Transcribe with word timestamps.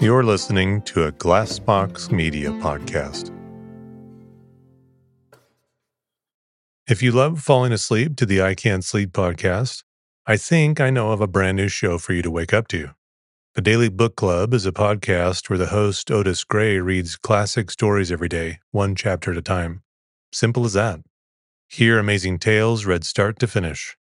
You're 0.00 0.24
listening 0.24 0.80
to 0.82 1.04
a 1.04 1.12
Glassbox 1.12 2.10
Media 2.10 2.48
podcast. 2.52 3.30
If 6.88 7.02
you 7.02 7.12
love 7.12 7.42
falling 7.42 7.70
asleep 7.70 8.16
to 8.16 8.24
the 8.24 8.40
I 8.40 8.54
Can't 8.54 8.82
Sleep 8.82 9.12
podcast, 9.12 9.84
I 10.26 10.38
think 10.38 10.80
I 10.80 10.88
know 10.88 11.12
of 11.12 11.20
a 11.20 11.26
brand 11.26 11.58
new 11.58 11.68
show 11.68 11.98
for 11.98 12.14
you 12.14 12.22
to 12.22 12.30
wake 12.30 12.54
up 12.54 12.66
to. 12.68 12.94
The 13.54 13.60
Daily 13.60 13.90
Book 13.90 14.16
Club 14.16 14.54
is 14.54 14.64
a 14.64 14.72
podcast 14.72 15.50
where 15.50 15.58
the 15.58 15.66
host, 15.66 16.10
Otis 16.10 16.44
Gray, 16.44 16.78
reads 16.78 17.16
classic 17.16 17.70
stories 17.70 18.10
every 18.10 18.30
day, 18.30 18.60
one 18.70 18.94
chapter 18.94 19.32
at 19.32 19.36
a 19.36 19.42
time. 19.42 19.82
Simple 20.32 20.64
as 20.64 20.72
that. 20.72 21.00
Hear 21.68 21.98
amazing 21.98 22.38
tales 22.38 22.86
read 22.86 23.04
start 23.04 23.38
to 23.40 23.46
finish. 23.46 23.98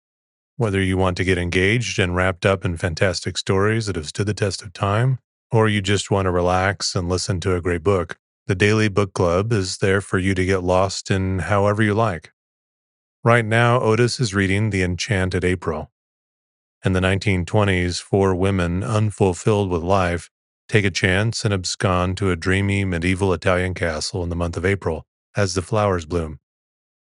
Whether 0.57 0.81
you 0.81 0.97
want 0.97 1.19
to 1.19 1.25
get 1.25 1.37
engaged 1.37 1.99
and 1.99 2.17
wrapped 2.17 2.47
up 2.47 2.65
in 2.65 2.79
fantastic 2.79 3.37
stories 3.37 3.85
that 3.85 3.97
have 3.97 4.07
stood 4.07 4.27
the 4.27 4.33
test 4.33 4.63
of 4.63 4.73
time, 4.73 5.19
or 5.53 5.69
you 5.69 5.83
just 5.83 6.11
want 6.11 6.25
to 6.25 6.31
relax 6.31 6.95
and 6.95 7.11
listen 7.11 7.39
to 7.39 7.55
a 7.55 7.61
great 7.61 7.83
book, 7.83 8.19
the 8.47 8.55
Daily 8.55 8.89
Book 8.89 9.13
Club 9.13 9.53
is 9.53 9.77
there 9.79 10.01
for 10.01 10.19
you 10.19 10.35
to 10.35 10.47
get 10.47 10.65
lost 10.65 11.11
in 11.11 11.41
however 11.41 11.83
you 11.83 11.93
like. 11.93 12.33
Right 13.23 13.45
now, 13.45 13.79
Otis 13.79 14.19
is 14.19 14.35
reading 14.35 14.71
The 14.71 14.83
Enchanted 14.83 15.45
April. 15.45 15.93
In 16.85 16.95
the 16.95 17.01
1920s, 17.01 18.01
four 18.01 18.35
women, 18.35 18.83
unfulfilled 18.83 19.71
with 19.71 19.83
life, 19.83 20.31
take 20.69 20.87
a 20.87 20.91
chance 20.91 21.45
and 21.45 21.53
abscond 21.53 22.17
to 22.17 22.31
a 22.31 22.37
dreamy 22.37 22.87
medieval 22.87 23.35
Italian 23.35 23.75
castle 23.75 24.23
in 24.23 24.31
the 24.31 24.37
month 24.37 24.57
of 24.57 24.65
April 24.65 25.05
as 25.37 25.55
the 25.55 25.63
flowers 25.63 26.07
bloom. 26.07 26.41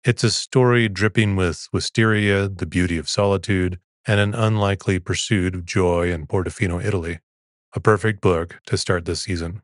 It's 0.04 0.22
a 0.22 0.30
story 0.30 0.88
dripping 0.88 1.34
with 1.34 1.66
wisteria, 1.72 2.48
the 2.48 2.64
beauty 2.64 2.96
of 2.96 3.08
solitude, 3.08 3.80
and 4.06 4.20
an 4.20 4.34
unlikely 4.34 5.00
pursuit 5.00 5.56
of 5.56 5.64
joy 5.64 6.12
in 6.12 6.28
Portofino, 6.28 6.82
Italy 6.82 7.18
a 7.76 7.80
perfect 7.80 8.22
book 8.22 8.58
to 8.66 8.78
start 8.78 9.04
this 9.04 9.20
season. 9.20 9.60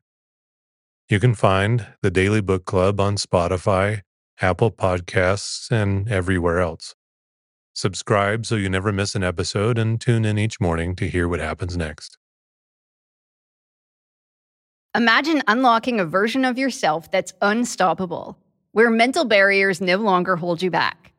You 1.08 1.18
can 1.18 1.34
find 1.34 1.86
the 2.02 2.10
Daily 2.10 2.42
Book 2.42 2.66
Club 2.66 3.00
on 3.00 3.16
Spotify, 3.16 4.02
Apple 4.40 4.70
Podcasts, 4.70 5.70
and 5.70 6.08
everywhere 6.10 6.60
else. 6.60 6.94
Subscribe 7.74 8.44
so 8.44 8.56
you 8.56 8.68
never 8.68 8.92
miss 8.92 9.14
an 9.14 9.24
episode 9.24 9.78
and 9.78 9.98
tune 9.98 10.26
in 10.26 10.38
each 10.38 10.60
morning 10.60 10.94
to 10.96 11.08
hear 11.08 11.26
what 11.26 11.40
happens 11.40 11.74
next. 11.74 12.18
Imagine 14.94 15.42
unlocking 15.48 15.98
a 15.98 16.04
version 16.04 16.44
of 16.44 16.58
yourself 16.58 17.10
that's 17.10 17.32
unstoppable, 17.40 18.36
where 18.72 18.90
mental 18.90 19.24
barriers 19.24 19.80
no 19.80 19.96
longer 19.96 20.36
hold 20.36 20.60
you 20.60 20.70
back. 20.70 21.12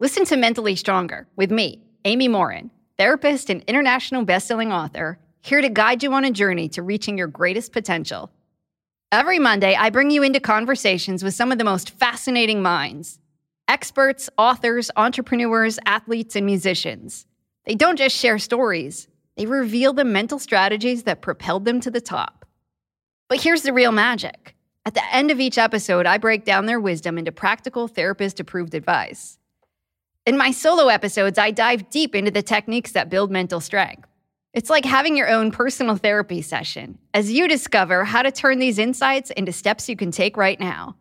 Listen 0.00 0.24
to 0.24 0.36
Mentally 0.36 0.74
Stronger 0.74 1.28
with 1.36 1.52
me, 1.52 1.84
Amy 2.04 2.26
Morin, 2.26 2.72
therapist 2.98 3.48
and 3.48 3.62
international 3.68 4.26
bestselling 4.26 4.72
author 4.72 5.20
here 5.42 5.60
to 5.60 5.68
guide 5.68 6.02
you 6.02 6.12
on 6.14 6.24
a 6.24 6.30
journey 6.30 6.68
to 6.70 6.82
reaching 6.82 7.18
your 7.18 7.26
greatest 7.26 7.72
potential. 7.72 8.30
Every 9.10 9.38
Monday, 9.38 9.74
I 9.74 9.90
bring 9.90 10.10
you 10.10 10.22
into 10.22 10.40
conversations 10.40 11.22
with 11.22 11.34
some 11.34 11.52
of 11.52 11.58
the 11.58 11.64
most 11.64 11.90
fascinating 11.90 12.62
minds 12.62 13.18
experts, 13.68 14.28
authors, 14.36 14.90
entrepreneurs, 14.96 15.78
athletes, 15.86 16.36
and 16.36 16.44
musicians. 16.44 17.26
They 17.64 17.74
don't 17.74 17.96
just 17.96 18.16
share 18.16 18.38
stories, 18.38 19.08
they 19.36 19.46
reveal 19.46 19.92
the 19.92 20.04
mental 20.04 20.38
strategies 20.38 21.04
that 21.04 21.22
propelled 21.22 21.64
them 21.64 21.80
to 21.80 21.90
the 21.90 22.00
top. 22.00 22.46
But 23.28 23.40
here's 23.40 23.62
the 23.62 23.72
real 23.72 23.92
magic. 23.92 24.54
At 24.84 24.94
the 24.94 25.14
end 25.14 25.30
of 25.30 25.40
each 25.40 25.58
episode, 25.58 26.06
I 26.06 26.18
break 26.18 26.44
down 26.44 26.66
their 26.66 26.80
wisdom 26.80 27.18
into 27.18 27.32
practical 27.32 27.88
therapist 27.88 28.40
approved 28.40 28.74
advice. 28.74 29.38
In 30.26 30.36
my 30.36 30.50
solo 30.50 30.88
episodes, 30.88 31.38
I 31.38 31.50
dive 31.50 31.88
deep 31.88 32.14
into 32.14 32.30
the 32.30 32.42
techniques 32.42 32.92
that 32.92 33.10
build 33.10 33.30
mental 33.30 33.60
strength. 33.60 34.11
It's 34.54 34.68
like 34.68 34.84
having 34.84 35.16
your 35.16 35.30
own 35.30 35.50
personal 35.50 35.96
therapy 35.96 36.42
session 36.42 36.98
as 37.14 37.32
you 37.32 37.48
discover 37.48 38.04
how 38.04 38.20
to 38.20 38.30
turn 38.30 38.58
these 38.58 38.78
insights 38.78 39.30
into 39.30 39.50
steps 39.50 39.88
you 39.88 39.96
can 39.96 40.10
take 40.10 40.36
right 40.36 40.60
now. 40.60 40.96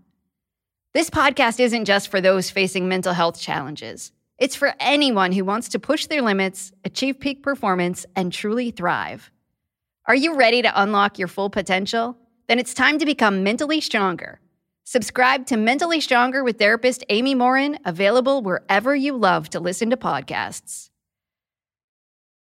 This 0.94 1.10
podcast 1.10 1.60
isn't 1.60 1.84
just 1.84 2.08
for 2.08 2.22
those 2.22 2.50
facing 2.50 2.88
mental 2.88 3.14
health 3.14 3.40
challenges. 3.42 4.14
It's 4.38 4.56
for 4.56 4.74
anyone 4.80 5.34
who 5.34 5.44
wants 5.44 5.68
to 5.70 5.80
push 5.80 6.06
their 6.06 6.22
limits, 6.22 6.72
achieve 6.86 7.20
peak 7.20 7.44
performance, 7.44 8.06
and 8.16 8.32
truly 8.32 8.72
thrive. 8.72 9.32
Are 10.06 10.16
you 10.16 10.36
ready 10.36 10.62
to 10.62 10.82
unlock 10.82 11.20
your 11.20 11.28
full 11.28 11.50
potential? 11.50 12.18
Then 12.48 12.58
it's 12.58 12.74
time 12.74 13.00
to 13.00 13.06
become 13.06 13.44
mentally 13.44 13.82
stronger. 13.82 14.40
Subscribe 14.86 15.46
to 15.48 15.58
Mentally 15.58 16.02
Stronger 16.02 16.44
with 16.44 16.58
therapist 16.58 17.04
Amy 17.10 17.36
Morin, 17.36 17.80
available 17.86 18.42
wherever 18.42 18.96
you 18.96 19.16
love 19.16 19.50
to 19.50 19.60
listen 19.60 19.90
to 19.90 19.98
podcasts. 19.98 20.91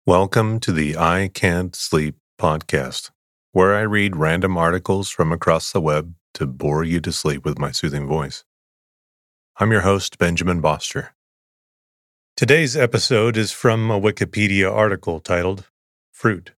Welcome 0.07 0.59
to 0.59 0.71
the 0.71 0.95
I 0.97 1.31
Can't 1.33 1.75
Sleep 1.75 2.17
podcast, 2.39 3.09
where 3.53 3.73
I 3.73 3.81
read 3.81 4.15
random 4.15 4.55
articles 4.55 5.09
from 5.09 5.31
across 5.31 5.71
the 5.71 5.81
web 5.81 6.13
to 6.35 6.45
bore 6.45 6.83
you 6.83 6.99
to 6.99 7.11
sleep 7.11 7.43
with 7.43 7.57
my 7.57 7.71
soothing 7.71 8.05
voice. 8.05 8.43
I'm 9.59 9.71
your 9.71 9.81
host, 9.81 10.19
Benjamin 10.19 10.61
Boster. 10.61 11.15
Today's 12.37 12.77
episode 12.77 13.35
is 13.35 13.51
from 13.51 13.89
a 13.89 13.99
Wikipedia 13.99 14.71
article 14.71 15.19
titled 15.19 15.71
Fruit. 16.11 16.51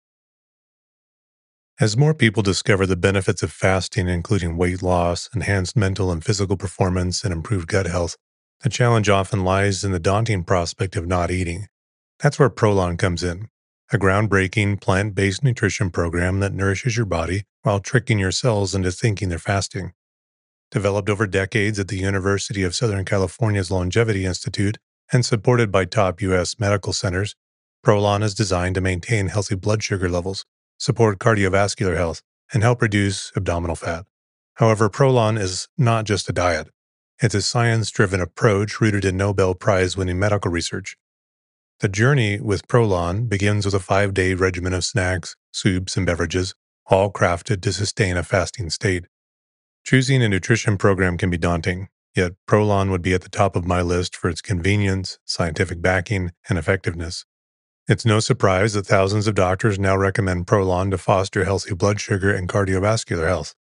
As 1.79 1.96
more 1.96 2.14
people 2.14 2.44
discover 2.44 2.85
the 2.85 2.97
benefits 2.97 3.44
of 3.44 3.53
fasting, 3.53 4.09
including 4.09 4.58
weight 4.58 4.84
loss, 4.84 5.29
enhanced 5.34 5.78
mental 5.78 6.12
and 6.12 6.22
physical 6.22 6.58
performance, 6.58 7.24
and 7.24 7.31
improved 7.31 7.69
gut 7.69 7.85
health, 7.85 8.18
the 8.59 8.69
challenge 8.69 9.08
often 9.08 9.46
lies 9.46 9.85
in 9.85 9.94
the 9.94 10.00
daunting 10.00 10.44
prospect 10.44 10.97
of 10.97 11.08
not 11.08 11.31
eating 11.31 11.69
that's 12.19 12.39
where 12.39 12.50
Prolon 12.50 12.97
comes 12.97 13.23
in, 13.23 13.47
a 13.91 13.97
groundbreaking 13.97 14.81
plant 14.81 15.13
based 15.13 15.44
nutrition 15.44 15.91
program 15.91 16.39
that 16.39 16.53
nourishes 16.53 16.97
your 16.97 17.05
body 17.05 17.44
while 17.61 17.79
tricking 17.79 18.17
your 18.17 18.31
cells 18.31 18.73
into 18.73 18.91
thinking 18.91 19.29
they're 19.29 19.38
fasting. 19.38 19.94
Developed 20.72 21.09
over 21.09 21.28
decades 21.28 21.79
at 21.79 21.88
the 21.88 21.97
University 21.97 22.63
of 22.63 22.75
Southern 22.75 23.05
California's 23.05 23.72
Longevity 23.72 24.25
Institute 24.25 24.78
and 25.13 25.25
supported 25.25 25.72
by 25.72 25.85
top 25.85 26.22
U.S. 26.22 26.59
medical 26.59 26.91
centers, 26.91 27.35
Prolon 27.85 28.23
is 28.23 28.34
designed 28.34 28.75
to 28.75 28.81
maintain 28.81 29.28
healthy 29.28 29.55
blood 29.55 29.84
sugar 29.84 30.09
levels, 30.09 30.44
support 30.78 31.19
cardiovascular 31.19 31.95
health, 31.95 32.22
and 32.51 32.63
help 32.63 32.81
reduce 32.81 33.31
abdominal 33.35 33.75
fat. 33.75 34.05
However, 34.55 34.89
Prolon 34.89 35.39
is 35.39 35.67
not 35.78 36.05
just 36.05 36.28
a 36.29 36.34
diet. 36.34 36.67
It's 37.22 37.35
a 37.35 37.41
science 37.41 37.91
driven 37.91 38.19
approach 38.22 38.81
rooted 38.81 39.05
in 39.05 39.17
Nobel 39.17 39.53
Prize 39.53 39.95
winning 39.95 40.19
medical 40.19 40.51
research 40.51 40.97
the 41.79 41.88
journey 41.88 42.39
with 42.39 42.67
Prolon 42.67 43.29
begins 43.29 43.63
with 43.63 43.75
a 43.75 43.79
five 43.79 44.15
day 44.15 44.33
regimen 44.33 44.73
of 44.73 44.83
snacks, 44.83 45.35
soups, 45.51 45.95
and 45.95 46.07
beverages, 46.07 46.55
all 46.88 47.11
crafted 47.11 47.61
to 47.61 47.71
sustain 47.71 48.17
a 48.17 48.23
fasting 48.23 48.71
state. 48.71 49.05
Choosing 49.83 50.23
a 50.23 50.29
nutrition 50.29 50.77
program 50.77 51.19
can 51.19 51.29
be 51.29 51.37
daunting, 51.37 51.89
yet 52.16 52.33
Prolon 52.49 52.89
would 52.89 53.03
be 53.03 53.13
at 53.13 53.21
the 53.21 53.29
top 53.29 53.55
of 53.55 53.67
my 53.67 53.81
list 53.83 54.16
for 54.16 54.27
its 54.27 54.41
convenience, 54.41 55.19
scientific 55.23 55.79
backing, 55.79 56.31
and 56.49 56.57
effectiveness. 56.57 57.25
It's 57.87 58.05
no 58.05 58.19
surprise 58.19 58.73
that 58.73 58.87
thousands 58.87 59.27
of 59.27 59.35
doctors 59.35 59.77
now 59.77 59.95
recommend 59.95 60.47
Prolon 60.47 60.89
to 60.91 60.97
foster 60.97 61.45
healthy 61.45 61.75
blood 61.75 62.01
sugar 62.01 62.33
and 62.33 62.49
cardiovascular 62.49 63.27
health. 63.27 63.53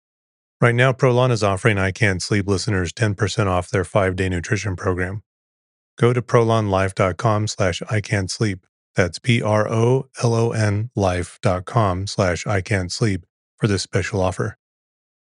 Right 0.61 0.73
now, 0.73 0.93
Prolon 0.93 1.31
is 1.31 1.43
offering 1.43 1.77
I 1.77 1.91
Can't 1.91 2.21
Sleep 2.21 2.47
listeners 2.47 2.93
10% 2.93 3.47
off 3.47 3.69
their 3.69 3.83
five 3.83 4.15
day 4.15 4.29
nutrition 4.29 4.77
program. 4.77 5.21
Go 5.97 6.13
to 6.13 6.21
prolonlife.com 6.21 7.47
slash 7.47 7.81
I 7.89 8.01
can't 8.01 8.29
sleep. 8.29 8.65
That's 8.95 9.19
P-R-O-L-O-N 9.19 10.89
life.com 10.95 12.07
slash 12.07 12.47
I 12.47 12.61
can't 12.61 12.91
sleep 12.91 13.25
for 13.57 13.67
this 13.67 13.83
special 13.83 14.21
offer. 14.21 14.57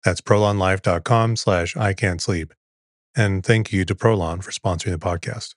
That's 0.04 0.20
prolonlife.com 0.20 1.36
slash 1.36 1.76
I 1.76 1.92
can't 1.92 2.22
sleep. 2.22 2.54
And 3.16 3.44
thank 3.44 3.72
you 3.72 3.84
to 3.84 3.94
Prolon 3.94 4.42
for 4.42 4.50
sponsoring 4.50 4.92
the 4.92 4.98
podcast. 4.98 5.54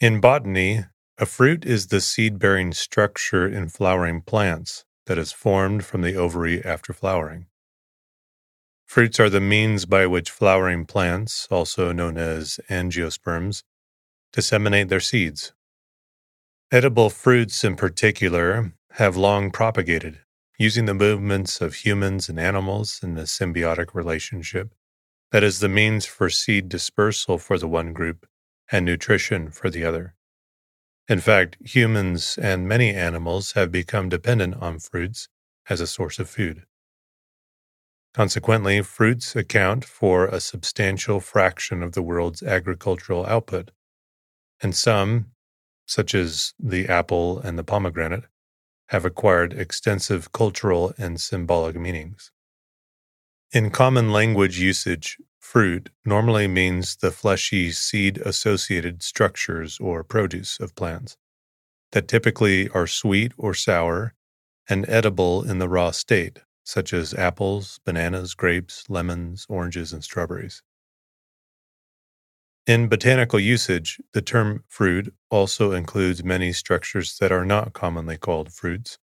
In 0.00 0.20
botany, 0.20 0.84
a 1.18 1.26
fruit 1.26 1.64
is 1.64 1.88
the 1.88 2.00
seed 2.00 2.38
bearing 2.38 2.72
structure 2.72 3.48
in 3.48 3.68
flowering 3.68 4.20
plants 4.20 4.84
that 5.06 5.18
is 5.18 5.32
formed 5.32 5.84
from 5.84 6.02
the 6.02 6.14
ovary 6.14 6.64
after 6.64 6.92
flowering. 6.92 7.46
Fruits 8.88 9.20
are 9.20 9.28
the 9.28 9.38
means 9.38 9.84
by 9.84 10.06
which 10.06 10.30
flowering 10.30 10.86
plants, 10.86 11.46
also 11.50 11.92
known 11.92 12.16
as 12.16 12.58
angiosperms, 12.70 13.62
disseminate 14.32 14.88
their 14.88 14.98
seeds. 14.98 15.52
Edible 16.72 17.10
fruits, 17.10 17.64
in 17.64 17.76
particular, 17.76 18.72
have 18.92 19.14
long 19.14 19.50
propagated, 19.50 20.20
using 20.58 20.86
the 20.86 20.94
movements 20.94 21.60
of 21.60 21.74
humans 21.74 22.30
and 22.30 22.40
animals 22.40 23.00
in 23.02 23.18
a 23.18 23.24
symbiotic 23.24 23.94
relationship 23.94 24.72
that 25.32 25.44
is 25.44 25.60
the 25.60 25.68
means 25.68 26.06
for 26.06 26.30
seed 26.30 26.70
dispersal 26.70 27.36
for 27.36 27.58
the 27.58 27.68
one 27.68 27.92
group 27.92 28.26
and 28.72 28.86
nutrition 28.86 29.50
for 29.50 29.68
the 29.68 29.84
other. 29.84 30.14
In 31.08 31.20
fact, 31.20 31.58
humans 31.60 32.38
and 32.40 32.66
many 32.66 32.94
animals 32.94 33.52
have 33.52 33.70
become 33.70 34.08
dependent 34.08 34.54
on 34.54 34.78
fruits 34.78 35.28
as 35.68 35.82
a 35.82 35.86
source 35.86 36.18
of 36.18 36.30
food. 36.30 36.64
Consequently, 38.18 38.82
fruits 38.82 39.36
account 39.36 39.84
for 39.84 40.26
a 40.26 40.40
substantial 40.40 41.20
fraction 41.20 41.84
of 41.84 41.92
the 41.92 42.02
world's 42.02 42.42
agricultural 42.42 43.24
output. 43.26 43.70
And 44.60 44.74
some, 44.74 45.26
such 45.86 46.16
as 46.16 46.52
the 46.58 46.88
apple 46.88 47.38
and 47.38 47.56
the 47.56 47.62
pomegranate, 47.62 48.24
have 48.88 49.04
acquired 49.04 49.52
extensive 49.52 50.32
cultural 50.32 50.92
and 50.98 51.20
symbolic 51.20 51.76
meanings. 51.76 52.32
In 53.52 53.70
common 53.70 54.10
language 54.10 54.58
usage, 54.58 55.18
fruit 55.38 55.90
normally 56.04 56.48
means 56.48 56.96
the 56.96 57.12
fleshy 57.12 57.70
seed 57.70 58.18
associated 58.18 59.00
structures 59.04 59.78
or 59.78 60.02
produce 60.02 60.58
of 60.58 60.74
plants 60.74 61.16
that 61.92 62.08
typically 62.08 62.68
are 62.70 62.88
sweet 62.88 63.30
or 63.38 63.54
sour 63.54 64.14
and 64.68 64.88
edible 64.88 65.48
in 65.48 65.60
the 65.60 65.68
raw 65.68 65.92
state, 65.92 66.40
such 66.68 66.92
as 66.92 67.14
apples, 67.14 67.80
bananas, 67.86 68.34
grapes, 68.34 68.84
lemons, 68.90 69.46
oranges, 69.48 69.90
and 69.94 70.04
strawberries. 70.04 70.62
In 72.66 72.88
botanical 72.88 73.40
usage, 73.40 73.98
the 74.12 74.20
term 74.20 74.64
fruit 74.68 75.14
also 75.30 75.72
includes 75.72 76.22
many 76.22 76.52
structures 76.52 77.16
that 77.20 77.32
are 77.32 77.46
not 77.46 77.72
commonly 77.72 78.18
called 78.18 78.52
fruits, 78.52 78.98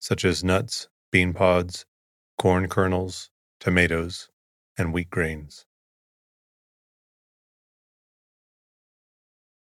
such 0.00 0.24
as 0.24 0.42
nuts, 0.42 0.88
bean 1.12 1.32
pods, 1.32 1.86
corn 2.36 2.68
kernels, 2.68 3.30
tomatoes, 3.60 4.28
and 4.76 4.92
wheat 4.92 5.08
grains. 5.08 5.66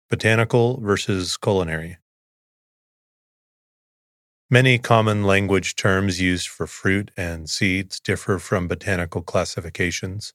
Botanical 0.09 0.81
versus 0.81 1.38
culinary. 1.38 2.00
Many 4.50 4.77
common 4.77 5.24
language 5.24 5.75
terms 5.75 6.21
used 6.21 6.50
for 6.50 6.68
fruit 6.68 7.09
and 7.18 7.50
seeds 7.50 8.00
differ 8.00 8.38
from 8.38 8.68
botanical 8.68 9.24
classifications. 9.24 10.33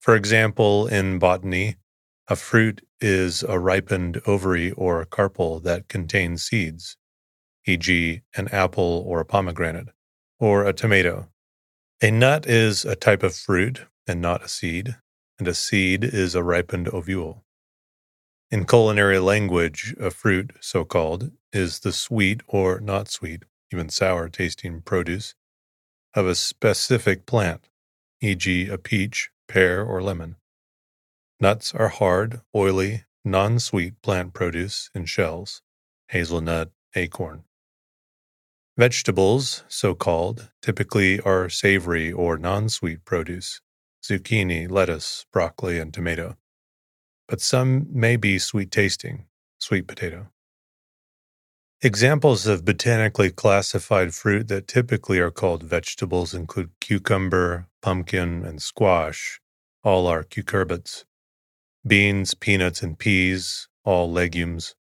For 0.00 0.16
example, 0.16 0.86
in 0.86 1.18
botany, 1.18 1.76
a 2.28 2.36
fruit 2.36 2.80
is 3.02 3.42
a 3.42 3.58
ripened 3.58 4.22
ovary 4.26 4.70
or 4.70 5.04
carpel 5.04 5.60
that 5.60 5.88
contains 5.88 6.44
seeds, 6.44 6.96
e.g., 7.66 8.22
an 8.34 8.48
apple 8.48 9.04
or 9.06 9.20
a 9.20 9.26
pomegranate, 9.26 9.90
or 10.40 10.64
a 10.64 10.72
tomato. 10.72 11.28
A 12.02 12.10
nut 12.10 12.46
is 12.46 12.86
a 12.86 12.96
type 12.96 13.22
of 13.22 13.36
fruit 13.36 13.84
and 14.06 14.22
not 14.22 14.42
a 14.42 14.48
seed, 14.48 14.96
and 15.38 15.46
a 15.46 15.54
seed 15.54 16.02
is 16.02 16.34
a 16.34 16.42
ripened 16.42 16.88
ovule. 16.88 17.44
In 18.52 18.66
culinary 18.66 19.18
language, 19.18 19.94
a 19.98 20.10
fruit, 20.10 20.52
so 20.60 20.84
called, 20.84 21.30
is 21.54 21.80
the 21.80 21.90
sweet 21.90 22.42
or 22.46 22.80
not 22.80 23.08
sweet, 23.08 23.44
even 23.72 23.88
sour 23.88 24.28
tasting 24.28 24.82
produce 24.82 25.34
of 26.12 26.26
a 26.26 26.34
specific 26.34 27.24
plant, 27.24 27.70
e.g., 28.20 28.68
a 28.68 28.76
peach, 28.76 29.30
pear, 29.48 29.82
or 29.82 30.02
lemon. 30.02 30.36
Nuts 31.40 31.74
are 31.74 31.88
hard, 31.88 32.42
oily, 32.54 33.04
non 33.24 33.58
sweet 33.58 33.94
plant 34.02 34.34
produce 34.34 34.90
in 34.94 35.06
shells, 35.06 35.62
hazelnut, 36.08 36.72
acorn. 36.94 37.44
Vegetables, 38.76 39.64
so 39.66 39.94
called, 39.94 40.50
typically 40.60 41.18
are 41.20 41.48
savory 41.48 42.12
or 42.12 42.36
non 42.36 42.68
sweet 42.68 43.06
produce 43.06 43.62
zucchini, 44.04 44.70
lettuce, 44.70 45.24
broccoli, 45.32 45.78
and 45.78 45.94
tomato 45.94 46.36
but 47.32 47.40
some 47.40 47.86
may 47.90 48.14
be 48.14 48.38
sweet 48.38 48.70
tasting, 48.70 49.24
sweet 49.58 49.86
potato. 49.86 50.28
Examples 51.80 52.46
of 52.46 52.66
botanically 52.66 53.30
classified 53.30 54.12
fruit 54.12 54.48
that 54.48 54.68
typically 54.68 55.18
are 55.18 55.30
called 55.30 55.62
vegetables 55.62 56.34
include 56.34 56.68
cucumber, 56.78 57.68
pumpkin, 57.80 58.44
and 58.44 58.60
squash, 58.60 59.40
all 59.82 60.06
are 60.06 60.22
cucurbits, 60.22 61.06
beans, 61.86 62.34
peanuts, 62.34 62.82
and 62.82 62.98
peas, 62.98 63.66
all 63.82 64.12
legumes, 64.12 64.74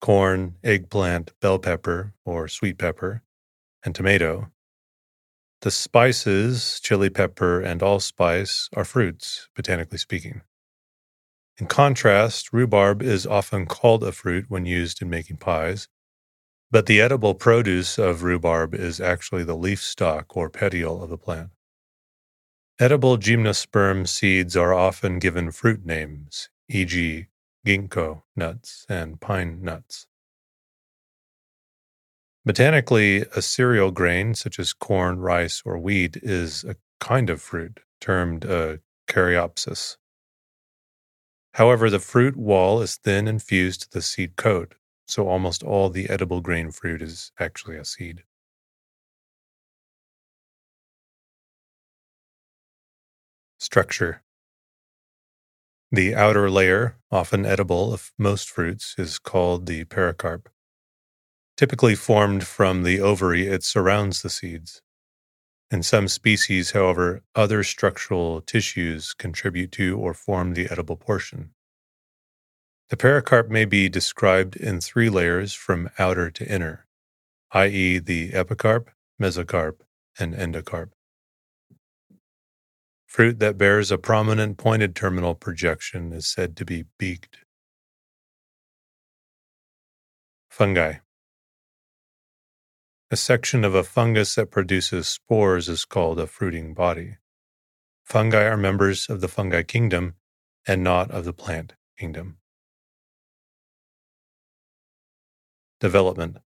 corn, 0.00 0.54
eggplant, 0.64 1.38
bell 1.42 1.58
pepper 1.58 2.14
or 2.24 2.48
sweet 2.48 2.78
pepper, 2.78 3.20
and 3.84 3.94
tomato. 3.94 4.50
The 5.60 5.70
spices, 5.70 6.80
chili 6.82 7.10
pepper, 7.10 7.60
and 7.60 7.82
allspice 7.82 8.70
are 8.74 8.86
fruits, 8.86 9.50
botanically 9.54 9.98
speaking. 9.98 10.40
In 11.58 11.66
contrast, 11.66 12.52
rhubarb 12.52 13.00
is 13.00 13.26
often 13.26 13.66
called 13.66 14.02
a 14.02 14.10
fruit 14.10 14.46
when 14.48 14.66
used 14.66 15.00
in 15.00 15.08
making 15.08 15.36
pies, 15.36 15.88
but 16.70 16.86
the 16.86 17.00
edible 17.00 17.34
produce 17.34 17.96
of 17.96 18.24
rhubarb 18.24 18.74
is 18.74 19.00
actually 19.00 19.44
the 19.44 19.56
leaf 19.56 19.80
stalk 19.80 20.36
or 20.36 20.50
petiole 20.50 21.02
of 21.02 21.10
the 21.10 21.16
plant. 21.16 21.50
Edible 22.80 23.16
gymnosperm 23.16 24.08
seeds 24.08 24.56
are 24.56 24.74
often 24.74 25.20
given 25.20 25.52
fruit 25.52 25.86
names, 25.86 26.48
e.g., 26.68 27.26
ginkgo 27.64 28.22
nuts 28.34 28.84
and 28.88 29.20
pine 29.20 29.62
nuts. 29.62 30.08
Botanically, 32.44 33.24
a 33.36 33.40
cereal 33.40 33.92
grain 33.92 34.34
such 34.34 34.58
as 34.58 34.72
corn, 34.72 35.20
rice, 35.20 35.62
or 35.64 35.78
wheat 35.78 36.16
is 36.16 36.64
a 36.64 36.74
kind 36.98 37.30
of 37.30 37.40
fruit 37.40 37.78
termed 38.00 38.44
a 38.44 38.80
caryopsis. 39.08 39.96
However, 41.54 41.88
the 41.88 42.00
fruit 42.00 42.36
wall 42.36 42.82
is 42.82 42.96
thin 42.96 43.28
and 43.28 43.40
fused 43.40 43.82
to 43.82 43.90
the 43.90 44.02
seed 44.02 44.34
coat, 44.34 44.74
so 45.06 45.28
almost 45.28 45.62
all 45.62 45.88
the 45.88 46.10
edible 46.10 46.40
grain 46.40 46.72
fruit 46.72 47.00
is 47.00 47.30
actually 47.38 47.76
a 47.76 47.84
seed. 47.84 48.24
Structure 53.58 54.22
The 55.92 56.14
outer 56.16 56.50
layer, 56.50 56.96
often 57.12 57.46
edible 57.46 57.94
of 57.94 58.12
most 58.18 58.50
fruits, 58.50 58.96
is 58.98 59.20
called 59.20 59.66
the 59.66 59.84
pericarp. 59.84 60.48
Typically 61.56 61.94
formed 61.94 62.44
from 62.48 62.82
the 62.82 63.00
ovary, 63.00 63.46
it 63.46 63.62
surrounds 63.62 64.22
the 64.22 64.30
seeds. 64.30 64.82
In 65.74 65.82
some 65.82 66.06
species, 66.06 66.70
however, 66.70 67.24
other 67.34 67.64
structural 67.64 68.40
tissues 68.40 69.12
contribute 69.12 69.72
to 69.72 69.98
or 69.98 70.14
form 70.14 70.54
the 70.54 70.68
edible 70.70 70.94
portion. 70.94 71.50
The 72.90 72.96
pericarp 72.96 73.48
may 73.48 73.64
be 73.64 73.88
described 73.88 74.54
in 74.54 74.80
three 74.80 75.10
layers 75.10 75.52
from 75.52 75.90
outer 75.98 76.30
to 76.30 76.48
inner, 76.48 76.86
i.e., 77.50 77.98
the 77.98 78.30
epicarp, 78.30 78.90
mesocarp, 79.20 79.80
and 80.16 80.32
endocarp. 80.32 80.90
Fruit 83.08 83.40
that 83.40 83.58
bears 83.58 83.90
a 83.90 83.98
prominent 83.98 84.58
pointed 84.58 84.94
terminal 84.94 85.34
projection 85.34 86.12
is 86.12 86.28
said 86.28 86.56
to 86.58 86.64
be 86.64 86.84
beaked. 86.98 87.38
Fungi 90.48 90.98
a 93.10 93.16
section 93.16 93.64
of 93.64 93.74
a 93.74 93.84
fungus 93.84 94.34
that 94.34 94.50
produces 94.50 95.06
spores 95.06 95.68
is 95.68 95.84
called 95.84 96.18
a 96.18 96.26
fruiting 96.26 96.72
body. 96.72 97.16
Fungi 98.02 98.44
are 98.44 98.56
members 98.56 99.08
of 99.08 99.20
the 99.20 99.28
fungi 99.28 99.62
kingdom 99.62 100.14
and 100.66 100.82
not 100.82 101.10
of 101.10 101.24
the 101.24 101.32
plant 101.32 101.74
kingdom. 101.98 102.38
Development 105.80 106.38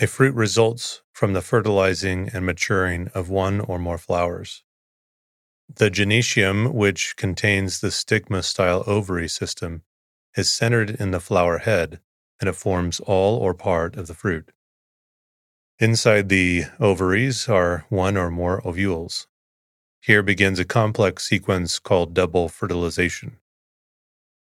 A 0.00 0.06
fruit 0.08 0.34
results 0.34 1.02
from 1.12 1.34
the 1.34 1.42
fertilizing 1.42 2.28
and 2.32 2.44
maturing 2.44 3.08
of 3.14 3.30
one 3.30 3.60
or 3.60 3.78
more 3.78 3.98
flowers. 3.98 4.64
The 5.72 5.90
gynecium, 5.90 6.72
which 6.72 7.14
contains 7.16 7.80
the 7.80 7.92
stigma 7.92 8.42
style 8.42 8.82
ovary 8.88 9.28
system, 9.28 9.82
is 10.36 10.50
centered 10.50 10.90
in 10.90 11.12
the 11.12 11.20
flower 11.20 11.58
head 11.58 12.00
and 12.40 12.48
it 12.48 12.56
forms 12.56 12.98
all 13.00 13.36
or 13.36 13.54
part 13.54 13.96
of 13.96 14.08
the 14.08 14.14
fruit. 14.14 14.50
Inside 15.80 16.28
the 16.28 16.64
ovaries 16.78 17.48
are 17.48 17.86
one 17.88 18.18
or 18.18 18.30
more 18.30 18.60
ovules. 18.68 19.26
Here 20.02 20.22
begins 20.22 20.58
a 20.58 20.66
complex 20.66 21.26
sequence 21.26 21.78
called 21.78 22.12
double 22.12 22.50
fertilization. 22.50 23.38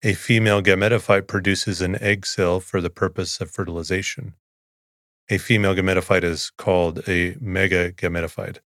A 0.03 0.15
female 0.15 0.61
gametophyte 0.61 1.27
produces 1.27 1.79
an 1.79 1.95
egg 2.03 2.25
cell 2.25 2.59
for 2.59 2.81
the 2.81 2.89
purpose 2.89 3.39
of 3.39 3.49
fertilization. 3.49 4.33
A 5.29 5.37
female 5.37 5.73
gametophyte 5.73 6.25
is 6.25 6.51
called 6.57 6.99
a 7.07 7.35
megagametophyte 7.35 8.57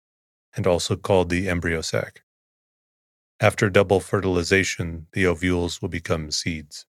and 0.56 0.65
also 0.65 0.96
called 0.96 1.30
the 1.30 1.48
embryo 1.48 1.82
sac. 1.82 2.24
After 3.39 3.70
double 3.70 4.00
fertilization, 4.00 5.06
the 5.13 5.27
ovules 5.27 5.80
will 5.80 5.89
become 5.89 6.32
seeds. 6.32 6.88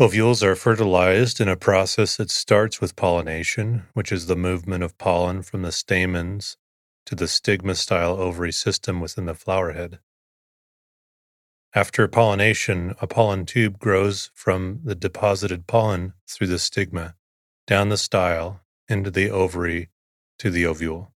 Ovules 0.00 0.44
are 0.44 0.54
fertilized 0.54 1.40
in 1.40 1.48
a 1.48 1.56
process 1.56 2.16
that 2.18 2.30
starts 2.30 2.80
with 2.80 2.94
pollination, 2.94 3.88
which 3.94 4.12
is 4.12 4.26
the 4.26 4.36
movement 4.36 4.84
of 4.84 4.96
pollen 4.96 5.42
from 5.42 5.62
the 5.62 5.72
stamens 5.72 6.56
to 7.04 7.16
the 7.16 7.26
stigma 7.26 7.74
style 7.74 8.12
ovary 8.12 8.52
system 8.52 9.00
within 9.00 9.26
the 9.26 9.34
flower 9.34 9.72
head. 9.72 9.98
After 11.74 12.06
pollination, 12.06 12.94
a 13.00 13.08
pollen 13.08 13.44
tube 13.44 13.80
grows 13.80 14.30
from 14.34 14.82
the 14.84 14.94
deposited 14.94 15.66
pollen 15.66 16.14
through 16.28 16.46
the 16.46 16.60
stigma, 16.60 17.16
down 17.66 17.88
the 17.88 17.96
style, 17.96 18.60
into 18.88 19.10
the 19.10 19.28
ovary 19.30 19.88
to 20.38 20.48
the 20.48 20.64
ovule. 20.64 21.12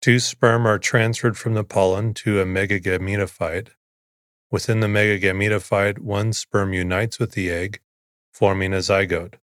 Two 0.00 0.20
sperm 0.20 0.66
are 0.66 0.78
transferred 0.78 1.36
from 1.36 1.52
the 1.52 1.64
pollen 1.64 2.14
to 2.14 2.40
a 2.40 2.46
megagametophyte 2.46 3.72
Within 4.52 4.80
the 4.80 4.86
megagametophyte, 4.86 6.00
one 6.00 6.34
sperm 6.34 6.74
unites 6.74 7.18
with 7.18 7.32
the 7.32 7.50
egg, 7.50 7.80
forming 8.30 8.74
a 8.74 8.82
zygote, 8.82 9.36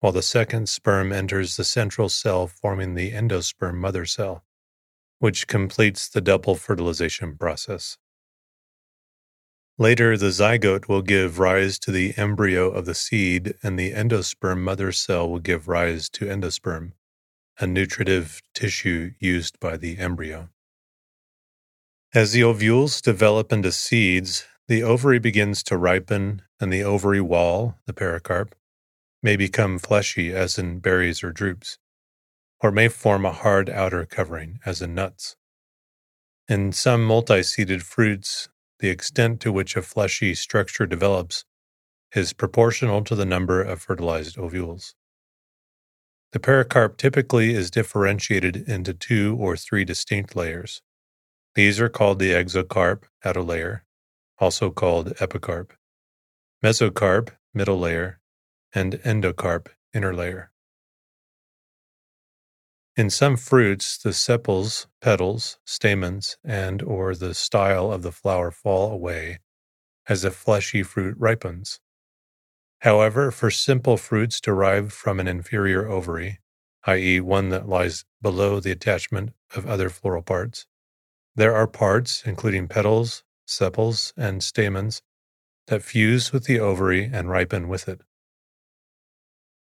while 0.00 0.12
the 0.12 0.20
second 0.20 0.68
sperm 0.68 1.10
enters 1.10 1.56
the 1.56 1.64
central 1.64 2.10
cell, 2.10 2.46
forming 2.46 2.94
the 2.94 3.12
endosperm 3.12 3.76
mother 3.76 4.04
cell, 4.04 4.44
which 5.20 5.46
completes 5.46 6.06
the 6.06 6.20
double 6.20 6.54
fertilization 6.54 7.34
process. 7.38 7.96
Later, 9.78 10.18
the 10.18 10.30
zygote 10.30 10.86
will 10.86 11.00
give 11.00 11.38
rise 11.38 11.78
to 11.78 11.90
the 11.90 12.12
embryo 12.18 12.68
of 12.68 12.84
the 12.84 12.94
seed, 12.94 13.54
and 13.62 13.78
the 13.78 13.92
endosperm 13.92 14.58
mother 14.58 14.92
cell 14.92 15.30
will 15.30 15.38
give 15.38 15.66
rise 15.66 16.10
to 16.10 16.26
endosperm, 16.26 16.92
a 17.58 17.66
nutritive 17.66 18.42
tissue 18.52 19.12
used 19.18 19.58
by 19.60 19.78
the 19.78 19.96
embryo. 19.96 20.50
As 22.14 22.32
the 22.32 22.42
ovules 22.42 23.00
develop 23.00 23.54
into 23.54 23.72
seeds, 23.72 24.44
the 24.68 24.82
ovary 24.82 25.18
begins 25.18 25.62
to 25.62 25.78
ripen, 25.78 26.42
and 26.60 26.70
the 26.70 26.84
ovary 26.84 27.22
wall, 27.22 27.78
the 27.86 27.94
pericarp, 27.94 28.54
may 29.22 29.34
become 29.34 29.78
fleshy, 29.78 30.30
as 30.30 30.58
in 30.58 30.80
berries 30.80 31.24
or 31.24 31.32
drupes, 31.32 31.78
or 32.60 32.70
may 32.70 32.88
form 32.88 33.24
a 33.24 33.32
hard 33.32 33.70
outer 33.70 34.04
covering, 34.04 34.58
as 34.66 34.82
in 34.82 34.94
nuts. 34.94 35.36
In 36.48 36.72
some 36.72 37.02
multi 37.02 37.42
seeded 37.42 37.82
fruits, 37.82 38.50
the 38.80 38.90
extent 38.90 39.40
to 39.40 39.50
which 39.50 39.74
a 39.74 39.80
fleshy 39.80 40.34
structure 40.34 40.84
develops 40.84 41.46
is 42.14 42.34
proportional 42.34 43.02
to 43.04 43.14
the 43.14 43.24
number 43.24 43.62
of 43.62 43.80
fertilized 43.80 44.38
ovules. 44.38 44.94
The 46.32 46.40
pericarp 46.40 46.98
typically 46.98 47.54
is 47.54 47.70
differentiated 47.70 48.68
into 48.68 48.92
two 48.92 49.34
or 49.40 49.56
three 49.56 49.86
distinct 49.86 50.36
layers. 50.36 50.82
These 51.54 51.80
are 51.80 51.90
called 51.90 52.18
the 52.18 52.32
exocarp, 52.32 53.04
outer 53.24 53.42
layer, 53.42 53.84
also 54.38 54.70
called 54.70 55.14
epicarp, 55.20 55.72
mesocarp, 56.64 57.30
middle 57.52 57.78
layer, 57.78 58.20
and 58.74 58.94
endocarp, 59.04 59.66
inner 59.92 60.14
layer. 60.14 60.50
In 62.96 63.10
some 63.10 63.36
fruits, 63.36 63.98
the 63.98 64.12
sepals, 64.12 64.86
petals, 65.00 65.58
stamens, 65.64 66.36
and 66.44 66.82
or 66.82 67.14
the 67.14 67.34
style 67.34 67.92
of 67.92 68.02
the 68.02 68.12
flower 68.12 68.50
fall 68.50 68.90
away 68.90 69.40
as 70.08 70.22
the 70.22 70.30
fleshy 70.30 70.82
fruit 70.82 71.16
ripens. 71.18 71.80
However, 72.80 73.30
for 73.30 73.50
simple 73.50 73.96
fruits 73.96 74.40
derived 74.40 74.92
from 74.92 75.20
an 75.20 75.28
inferior 75.28 75.86
ovary, 75.86 76.40
i.e., 76.84 77.20
one 77.20 77.50
that 77.50 77.68
lies 77.68 78.04
below 78.20 78.58
the 78.58 78.72
attachment 78.72 79.30
of 79.54 79.66
other 79.66 79.88
floral 79.88 80.22
parts, 80.22 80.66
there 81.34 81.54
are 81.54 81.66
parts, 81.66 82.22
including 82.26 82.68
petals, 82.68 83.22
sepals, 83.46 84.12
and 84.16 84.42
stamens, 84.42 85.02
that 85.66 85.82
fuse 85.82 86.32
with 86.32 86.44
the 86.44 86.58
ovary 86.60 87.04
and 87.04 87.30
ripen 87.30 87.68
with 87.68 87.88
it. 87.88 88.02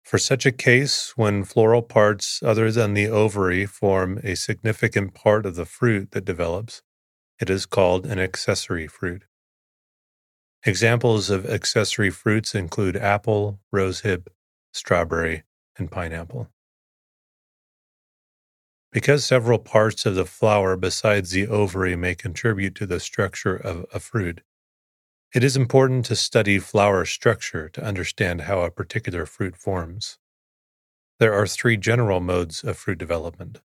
For 0.03 0.17
such 0.17 0.45
a 0.45 0.51
case, 0.51 1.13
when 1.15 1.43
floral 1.43 1.81
parts 1.81 2.41
other 2.43 2.71
than 2.71 2.93
the 2.93 3.07
ovary 3.07 3.65
form 3.65 4.19
a 4.23 4.35
significant 4.35 5.13
part 5.13 5.45
of 5.45 5.55
the 5.55 5.65
fruit 5.65 6.11
that 6.11 6.25
develops, 6.25 6.81
it 7.39 7.49
is 7.49 7.65
called 7.65 8.05
an 8.05 8.19
accessory 8.19 8.87
fruit. 8.87 9.23
Examples 10.65 11.29
of 11.29 11.45
accessory 11.45 12.09
fruits 12.09 12.55
include 12.55 12.95
apple, 12.95 13.59
rosehip, 13.73 14.27
strawberry, 14.71 15.43
and 15.77 15.91
pineapple. 15.91 16.52
Because 18.93 19.25
several 19.25 19.57
parts 19.57 20.05
of 20.05 20.13
the 20.13 20.23
flower 20.23 20.77
besides 20.77 21.31
the 21.31 21.47
ovary 21.47 21.95
may 21.95 22.13
contribute 22.13 22.75
to 22.75 22.85
the 22.85 22.99
structure 22.99 23.55
of 23.55 23.87
a 23.91 23.99
fruit, 23.99 24.41
it 25.33 25.43
is 25.43 25.57
important 25.57 26.05
to 26.05 26.15
study 26.15 26.59
flower 26.59 27.03
structure 27.03 27.69
to 27.69 27.83
understand 27.83 28.41
how 28.41 28.61
a 28.61 28.69
particular 28.69 29.25
fruit 29.25 29.57
forms. 29.57 30.19
There 31.19 31.33
are 31.33 31.47
three 31.47 31.75
general 31.75 32.19
modes 32.19 32.63
of 32.63 32.77
fruit 32.77 32.99
development. 32.99 33.61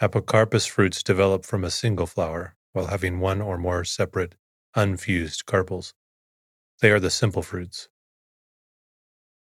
Apocarpous 0.00 0.68
fruits 0.68 1.02
develop 1.02 1.44
from 1.44 1.64
a 1.64 1.70
single 1.70 2.06
flower 2.06 2.54
while 2.72 2.86
having 2.86 3.18
one 3.18 3.40
or 3.40 3.58
more 3.58 3.84
separate, 3.84 4.36
unfused 4.76 5.46
carpels. 5.46 5.94
They 6.80 6.92
are 6.92 7.00
the 7.00 7.10
simple 7.10 7.42
fruits. 7.42 7.88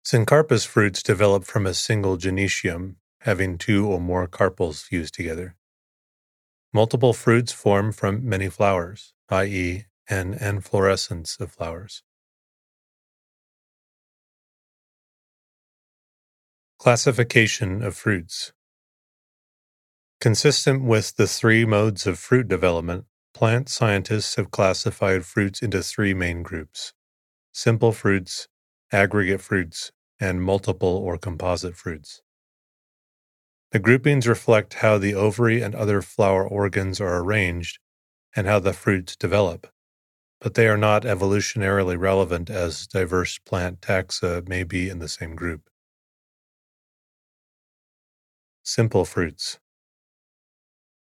Syncarpous 0.03 0.65
fruits 0.65 1.03
develop 1.03 1.43
from 1.43 1.67
a 1.67 1.75
single 1.75 2.17
gynecium, 2.17 2.95
having 3.22 3.58
two 3.58 3.88
or 3.88 4.00
more 4.00 4.28
carpels 4.28 4.84
fused 4.84 5.13
together. 5.16 5.56
Multiple 6.74 7.13
fruits 7.13 7.51
form 7.51 7.92
from 7.92 8.28
many 8.28 8.50
flowers, 8.50 9.13
i.e., 9.30 9.86
and 10.10 10.36
inflorescence 10.36 11.38
of 11.40 11.51
flowers. 11.51 12.04
Classification 16.80 17.84
of 17.84 17.96
fruits. 17.96 18.54
Consistent 20.20 20.84
with 20.84 21.16
the 21.18 21.28
three 21.28 21.66
modes 21.66 22.08
of 22.08 22.20
fruit 22.20 22.48
development, 22.48 23.06
plant 23.34 23.70
scientists 23.70 24.36
have 24.36 24.51
classified 24.51 25.25
fruits 25.25 25.62
into 25.62 25.84
three 25.84 26.13
main 26.13 26.44
groups 26.44 26.94
simple 27.54 27.92
fruits, 27.92 28.48
aggregate 28.92 29.42
fruits, 29.42 29.92
and 30.20 30.42
multiple 30.44 30.90
or 30.90 31.18
composite 31.18 31.75
fruits. 31.75 32.22
The 33.72 33.80
groupings 33.80 34.28
reflect 34.28 34.75
how 34.75 34.98
the 34.98 35.16
ovary 35.16 35.62
and 35.62 35.75
other 35.75 36.01
flower 36.01 36.48
organs 36.48 37.01
are 37.01 37.20
arranged 37.20 37.80
and 38.36 38.48
how 38.48 38.60
the 38.60 38.74
fruits 38.74 39.16
develop 39.16 39.68
but 40.42 40.56
they 40.56 40.68
are 40.68 40.78
not 40.78 41.04
evolutionarily 41.04 41.98
relevant 41.98 42.50
as 42.50 42.88
diverse 42.88 43.38
plant 43.38 43.80
taxa 43.80 44.48
may 44.50 44.63
be 44.63 44.90
in 44.90 45.00
the 45.00 45.08
same 45.08 45.36
group. 45.36 45.70
Simple 48.63 49.06
fruits. 49.06 49.60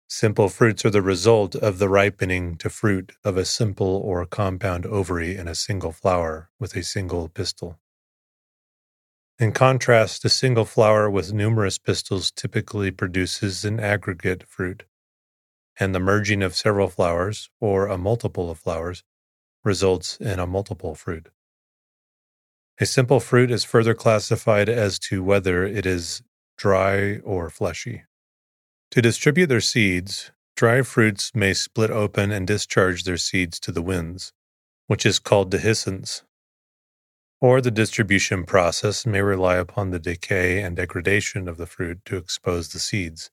Simple 0.09 0.49
fruits 0.49 0.85
are 0.85 0.91
the 0.91 1.03
result 1.03 1.57
of 1.57 1.79
the 1.79 1.89
ripening 1.89 2.57
to 2.59 2.71
fruit 2.71 3.13
of 3.25 3.37
a 3.37 3.45
simple 3.45 3.97
or 3.97 4.25
compound 4.25 4.87
ovary 4.87 5.37
in 5.37 5.49
a 5.49 5.55
single 5.55 5.91
flower 5.91 6.51
with 6.61 6.77
a 6.77 6.85
single 6.85 7.29
pistil. 7.29 7.81
In 9.39 9.51
contrast, 9.51 10.25
a 10.25 10.29
single 10.29 10.65
flower 10.65 11.11
with 11.11 11.33
numerous 11.33 11.77
pistils 11.77 12.31
typically 12.31 12.93
produces 12.93 13.65
an 13.65 13.81
aggregate 13.81 14.45
fruit, 14.49 14.85
and 15.79 15.93
the 15.93 15.99
merging 15.99 16.41
of 16.41 16.55
several 16.55 16.89
flowers, 16.89 17.51
or 17.61 17.89
a 17.89 17.99
multiple 17.99 18.49
of 18.49 18.61
flowers, 18.61 19.03
results 19.65 20.17
in 20.19 20.39
a 20.39 20.47
multiple 20.47 20.95
fruit. 20.95 21.31
A 22.79 22.87
simple 22.87 23.19
fruit 23.19 23.51
is 23.51 23.65
further 23.65 23.95
classified 23.95 24.69
as 24.69 25.01
to 25.01 25.25
whether 25.25 25.65
it 25.65 25.85
is 25.85 26.23
dry 26.57 27.19
or 27.19 27.51
fleshy. 27.51 28.05
To 28.93 29.03
distribute 29.03 29.47
their 29.47 29.61
seeds, 29.61 30.31
dry 30.57 30.83
fruits 30.83 31.35
may 31.35 31.55
split 31.55 31.91
open 31.91 32.31
and 32.31 32.47
discharge 32.47 33.03
their 33.03 33.17
seeds 33.17 33.59
to 33.61 33.73
the 33.73 33.83
winds, 33.83 34.33
which 34.87 35.05
is 35.05 35.19
called 35.19 35.51
dehiscence. 35.51 36.23
Or 37.45 37.61
the 37.61 37.71
distribution 37.71 38.45
process 38.45 39.05
may 39.05 39.21
rely 39.21 39.57
upon 39.57 39.91
the 39.91 39.99
decay 39.99 40.63
and 40.63 40.75
degradation 40.75 41.47
of 41.47 41.59
the 41.59 41.67
fruit 41.67 42.03
to 42.07 42.17
expose 42.17 42.71
the 42.71 42.79
seeds. 42.79 43.31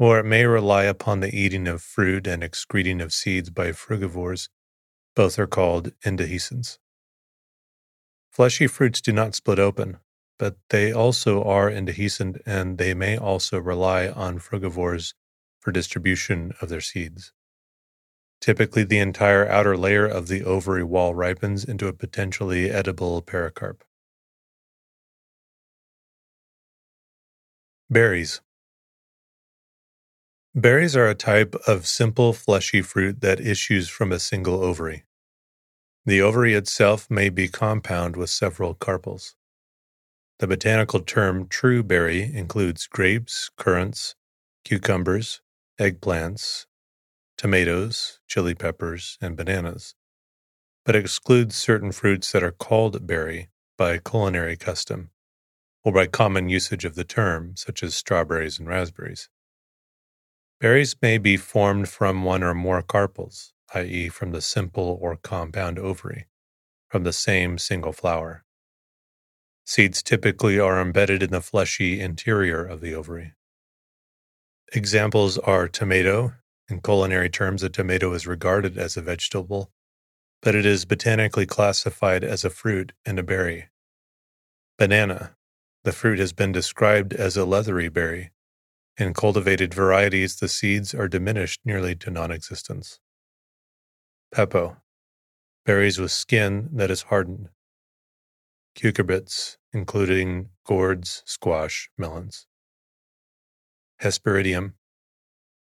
Or 0.00 0.18
it 0.18 0.24
may 0.24 0.46
rely 0.46 0.82
upon 0.82 1.20
the 1.20 1.32
eating 1.32 1.68
of 1.68 1.80
fruit 1.80 2.26
and 2.26 2.42
excreting 2.42 3.00
of 3.00 3.12
seeds 3.12 3.48
by 3.48 3.70
frugivores 3.70 4.48
both 5.14 5.38
are 5.38 5.46
called 5.46 5.92
indehiscence. 6.04 6.78
Fleshy 8.32 8.66
fruits 8.66 9.00
do 9.00 9.12
not 9.12 9.36
split 9.36 9.60
open, 9.60 9.98
but 10.36 10.56
they 10.70 10.92
also 10.92 11.44
are 11.44 11.70
indehiscent 11.70 12.40
and 12.44 12.78
they 12.78 12.94
may 12.94 13.16
also 13.16 13.60
rely 13.60 14.08
on 14.08 14.40
frugivores 14.40 15.14
for 15.60 15.70
distribution 15.70 16.52
of 16.60 16.68
their 16.68 16.80
seeds. 16.80 17.32
Typically, 18.40 18.84
the 18.84 18.98
entire 18.98 19.46
outer 19.48 19.76
layer 19.76 20.06
of 20.06 20.28
the 20.28 20.42
ovary 20.44 20.82
wall 20.82 21.14
ripens 21.14 21.64
into 21.64 21.86
a 21.86 21.92
potentially 21.92 22.70
edible 22.70 23.20
pericarp. 23.22 23.84
Berries. 27.90 28.40
Berries 30.54 30.96
are 30.96 31.08
a 31.08 31.14
type 31.14 31.54
of 31.66 31.86
simple 31.86 32.32
fleshy 32.32 32.82
fruit 32.82 33.20
that 33.20 33.40
issues 33.40 33.88
from 33.88 34.10
a 34.10 34.18
single 34.18 34.64
ovary. 34.64 35.04
The 36.06 36.22
ovary 36.22 36.54
itself 36.54 37.10
may 37.10 37.28
be 37.28 37.46
compound 37.46 38.16
with 38.16 38.30
several 38.30 38.74
carpels. 38.74 39.36
The 40.38 40.46
botanical 40.46 41.00
term 41.00 41.46
true 41.48 41.82
berry 41.82 42.22
includes 42.22 42.86
grapes, 42.86 43.50
currants, 43.56 44.14
cucumbers, 44.64 45.42
eggplants, 45.78 46.66
tomatoes, 47.40 48.20
chili 48.28 48.54
peppers, 48.54 49.16
and 49.18 49.34
bananas, 49.34 49.94
but 50.84 50.94
excludes 50.94 51.56
certain 51.56 51.90
fruits 51.90 52.32
that 52.32 52.42
are 52.42 52.50
called 52.50 53.06
berry 53.06 53.48
by 53.78 53.96
culinary 53.96 54.58
custom 54.58 55.08
or 55.82 55.90
by 55.90 56.06
common 56.06 56.50
usage 56.50 56.84
of 56.84 56.96
the 56.96 57.02
term, 57.02 57.54
such 57.56 57.82
as 57.82 57.94
strawberries 57.94 58.58
and 58.58 58.68
raspberries. 58.68 59.30
Berries 60.60 60.94
may 61.00 61.16
be 61.16 61.38
formed 61.38 61.88
from 61.88 62.24
one 62.24 62.42
or 62.42 62.52
more 62.52 62.82
carpels, 62.82 63.54
i.e., 63.72 64.10
from 64.10 64.32
the 64.32 64.42
simple 64.42 64.98
or 65.00 65.16
compound 65.16 65.78
ovary, 65.78 66.26
from 66.90 67.04
the 67.04 67.12
same 67.14 67.56
single 67.56 67.94
flower. 67.94 68.44
Seeds 69.64 70.02
typically 70.02 70.60
are 70.60 70.78
embedded 70.78 71.22
in 71.22 71.30
the 71.30 71.40
fleshy 71.40 72.00
interior 72.00 72.62
of 72.62 72.82
the 72.82 72.92
ovary. 72.92 73.32
Examples 74.74 75.38
are 75.38 75.68
tomato. 75.68 76.34
In 76.70 76.80
culinary 76.80 77.28
terms, 77.28 77.64
a 77.64 77.68
tomato 77.68 78.12
is 78.12 78.28
regarded 78.28 78.78
as 78.78 78.96
a 78.96 79.02
vegetable, 79.02 79.72
but 80.40 80.54
it 80.54 80.64
is 80.64 80.84
botanically 80.84 81.44
classified 81.44 82.22
as 82.22 82.44
a 82.44 82.50
fruit 82.50 82.92
and 83.04 83.18
a 83.18 83.24
berry. 83.24 83.68
Banana. 84.78 85.36
The 85.82 85.92
fruit 85.92 86.18
has 86.20 86.32
been 86.32 86.52
described 86.52 87.12
as 87.12 87.36
a 87.36 87.44
leathery 87.44 87.88
berry. 87.88 88.30
In 88.96 89.14
cultivated 89.14 89.74
varieties, 89.74 90.36
the 90.36 90.48
seeds 90.48 90.94
are 90.94 91.08
diminished 91.08 91.60
nearly 91.64 91.96
to 91.96 92.10
non 92.10 92.30
existence. 92.30 93.00
Pepo. 94.32 94.76
Berries 95.66 95.98
with 95.98 96.12
skin 96.12 96.68
that 96.72 96.90
is 96.90 97.02
hardened. 97.02 97.48
Cucurbits, 98.76 99.56
including 99.72 100.50
gourds, 100.64 101.22
squash, 101.26 101.90
melons. 101.98 102.46
Hesperidium. 104.02 104.74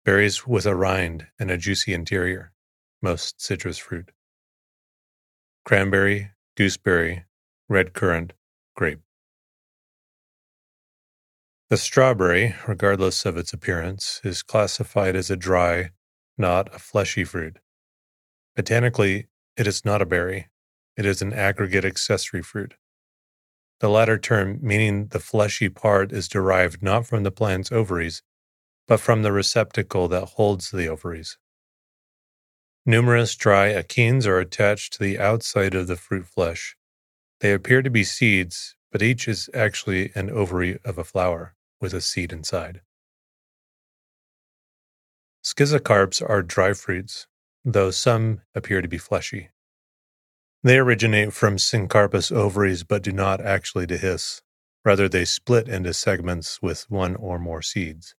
Berries 0.05 0.47
with 0.47 0.65
a 0.65 0.75
rind 0.75 1.27
and 1.37 1.51
a 1.51 1.57
juicy 1.57 1.93
interior, 1.93 2.53
most 3.01 3.41
citrus 3.41 3.77
fruit. 3.77 4.11
Cranberry, 5.65 6.31
gooseberry, 6.55 7.25
red 7.67 7.93
currant, 7.93 8.33
grape. 8.75 9.01
The 11.69 11.77
strawberry, 11.77 12.55
regardless 12.65 13.25
of 13.25 13.37
its 13.37 13.53
appearance, 13.53 14.21
is 14.23 14.41
classified 14.41 15.15
as 15.15 15.29
a 15.29 15.35
dry, 15.35 15.91
not 16.37 16.73
a 16.73 16.79
fleshy 16.79 17.23
fruit. 17.23 17.59
Botanically, 18.55 19.27
it 19.55 19.67
is 19.67 19.85
not 19.85 20.01
a 20.01 20.05
berry, 20.05 20.47
it 20.97 21.05
is 21.05 21.21
an 21.21 21.33
aggregate 21.33 21.85
accessory 21.85 22.41
fruit. 22.41 22.73
The 23.81 23.89
latter 23.89 24.17
term 24.17 24.59
meaning 24.61 25.07
the 25.07 25.19
fleshy 25.19 25.69
part 25.69 26.11
is 26.11 26.27
derived 26.27 26.81
not 26.81 27.05
from 27.05 27.23
the 27.23 27.31
plant's 27.31 27.71
ovaries, 27.71 28.23
but 28.89 28.99
from 28.99 29.21
the 29.21 29.31
receptacle 29.31 30.07
that 30.07 30.25
holds 30.25 30.71
the 30.71 30.87
ovaries. 30.87 31.37
Numerous 32.87 33.35
dry 33.35 33.67
achenes 33.67 34.25
are 34.25 34.39
attached 34.39 34.93
to 34.93 35.03
the 35.03 35.19
outside 35.19 35.75
of 35.75 35.85
the 35.85 35.95
fruit 35.95 36.25
flesh. 36.25 36.75
They 37.39 37.53
appear 37.53 37.83
to 37.83 37.91
be 37.91 38.03
seeds, 38.03 38.75
but 38.91 39.03
each 39.03 39.27
is 39.27 39.47
actually 39.53 40.11
an 40.15 40.31
ovary 40.31 40.79
of 40.83 40.97
a 40.97 41.03
flower 41.03 41.53
with 41.79 41.93
a 41.93 42.01
seed 42.01 42.33
inside. 42.33 42.81
Schizocarps 45.43 46.27
are 46.27 46.41
dry 46.41 46.73
fruits, 46.73 47.27
though 47.63 47.91
some 47.91 48.41
appear 48.55 48.81
to 48.81 48.87
be 48.87 48.97
fleshy. 48.97 49.49
They 50.63 50.79
originate 50.79 51.31
from 51.31 51.57
Syncarpous 51.57 52.31
ovaries 52.31 52.83
but 52.83 53.03
do 53.03 53.11
not 53.11 53.39
actually 53.39 53.85
dehisce. 53.85 54.41
Rather, 54.83 55.07
they 55.07 55.25
split 55.25 55.69
into 55.69 55.93
segments 55.93 56.59
with 56.59 56.89
one 56.89 57.15
or 57.15 57.37
more 57.37 57.61
seeds. 57.61 58.15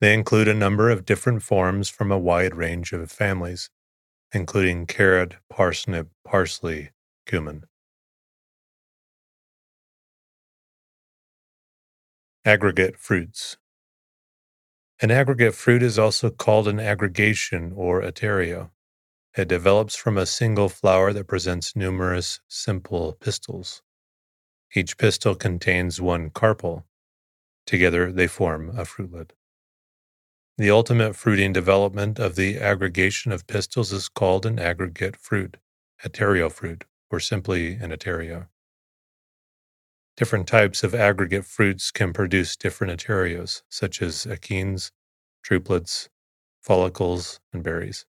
They 0.00 0.12
include 0.12 0.48
a 0.48 0.54
number 0.54 0.90
of 0.90 1.06
different 1.06 1.42
forms 1.42 1.88
from 1.88 2.12
a 2.12 2.18
wide 2.18 2.54
range 2.54 2.92
of 2.92 3.10
families, 3.10 3.70
including 4.32 4.86
carrot, 4.86 5.36
parsnip, 5.48 6.08
parsley, 6.24 6.90
cumin. 7.26 7.64
Aggregate 12.44 12.98
fruits. 12.98 13.56
An 15.00 15.10
aggregate 15.10 15.54
fruit 15.54 15.82
is 15.82 15.98
also 15.98 16.30
called 16.30 16.68
an 16.68 16.80
aggregation 16.80 17.72
or 17.74 18.02
etaerio. 18.02 18.70
It 19.36 19.48
develops 19.48 19.96
from 19.96 20.18
a 20.18 20.26
single 20.26 20.68
flower 20.70 21.12
that 21.12 21.28
presents 21.28 21.76
numerous 21.76 22.40
simple 22.48 23.14
pistils. 23.14 23.82
Each 24.74 24.98
pistil 24.98 25.34
contains 25.34 26.00
one 26.00 26.30
carpel. 26.30 26.86
Together 27.66 28.12
they 28.12 28.26
form 28.26 28.70
a 28.70 28.84
fruitlet. 28.84 29.32
The 30.58 30.70
ultimate 30.70 31.14
fruiting 31.14 31.52
development 31.52 32.18
of 32.18 32.34
the 32.34 32.58
aggregation 32.58 33.30
of 33.30 33.46
pistils 33.46 33.92
is 33.92 34.08
called 34.08 34.46
an 34.46 34.58
aggregate 34.58 35.14
fruit, 35.16 35.58
etaerio 36.02 36.50
fruit, 36.50 36.84
or 37.10 37.20
simply 37.20 37.74
an 37.74 37.90
etaerio. 37.90 38.48
Different 40.16 40.48
types 40.48 40.82
of 40.82 40.94
aggregate 40.94 41.44
fruits 41.44 41.90
can 41.90 42.14
produce 42.14 42.56
different 42.56 42.98
etaerios, 42.98 43.64
such 43.68 44.00
as 44.00 44.24
achenes, 44.24 44.92
drupelets, 45.46 46.08
follicles, 46.62 47.38
and 47.52 47.62
berries. 47.62 48.06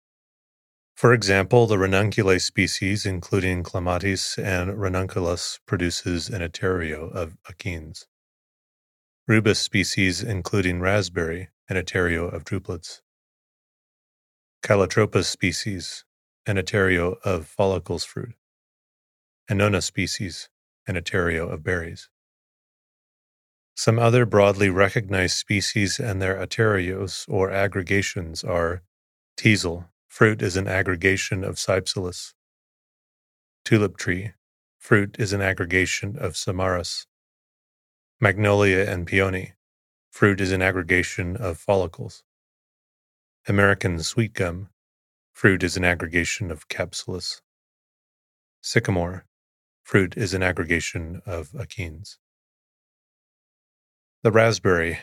For 0.96 1.14
example, 1.14 1.66
the 1.66 1.78
ranunculae 1.78 2.40
species, 2.40 3.08
including 3.08 3.64
clematis 3.64 4.38
and 4.38 4.80
ranunculus, 4.80 5.60
produces 5.66 6.30
an 6.30 6.42
etaerio 6.42 7.12
of 7.12 7.38
achenes. 7.50 8.06
Rubus 9.28 9.60
species, 9.60 10.22
including 10.22 10.80
raspberry, 10.80 11.50
an 11.70 11.78
etaerio 11.78 12.32
of 12.34 12.46
drupelets. 12.46 13.02
Calotropis 14.64 15.26
species, 15.26 16.06
an 16.46 16.58
etaerio 16.58 17.16
of 17.24 17.48
follicles 17.48 18.04
fruit. 18.06 18.34
Annona 19.50 19.84
species, 19.84 20.50
and 20.88 20.98
of 20.98 21.64
berries. 21.64 22.10
Some 23.76 24.00
other 24.00 24.26
broadly 24.26 24.70
recognized 24.70 25.38
species 25.38 26.00
and 26.00 26.22
their 26.22 26.36
etaerios 26.36 27.26
or 27.28 27.52
aggregations 27.52 28.44
are 28.44 28.84
teasel, 29.38 29.86
fruit 30.08 30.42
is 30.42 30.58
an 30.58 30.68
aggregation 30.68 31.44
of 31.44 31.56
cypselas. 31.56 32.34
Tulip 33.66 33.98
tree, 33.98 34.34
fruit 34.80 35.16
is 35.20 35.34
an 35.34 35.42
aggregation 35.42 36.18
of 36.18 36.34
samaras. 36.34 37.06
Magnolia 38.22 38.90
and 38.90 39.08
peony, 39.08 39.54
fruit 40.16 40.40
is 40.40 40.54
an 40.54 40.62
aggregation 40.62 41.36
of 41.36 41.58
follicles. 41.58 42.24
American 43.50 44.02
sweet 44.02 44.32
gum, 44.32 44.70
fruit 45.34 45.62
is 45.62 45.76
an 45.76 45.84
aggregation 45.84 46.50
of 46.50 46.70
capsules. 46.70 47.42
Sycamore, 48.62 49.26
Fruit 49.84 50.16
is 50.16 50.34
an 50.34 50.42
aggregation 50.42 51.22
of 51.26 51.54
achenes. 51.54 52.18
The 54.24 54.32
raspberry, 54.32 55.00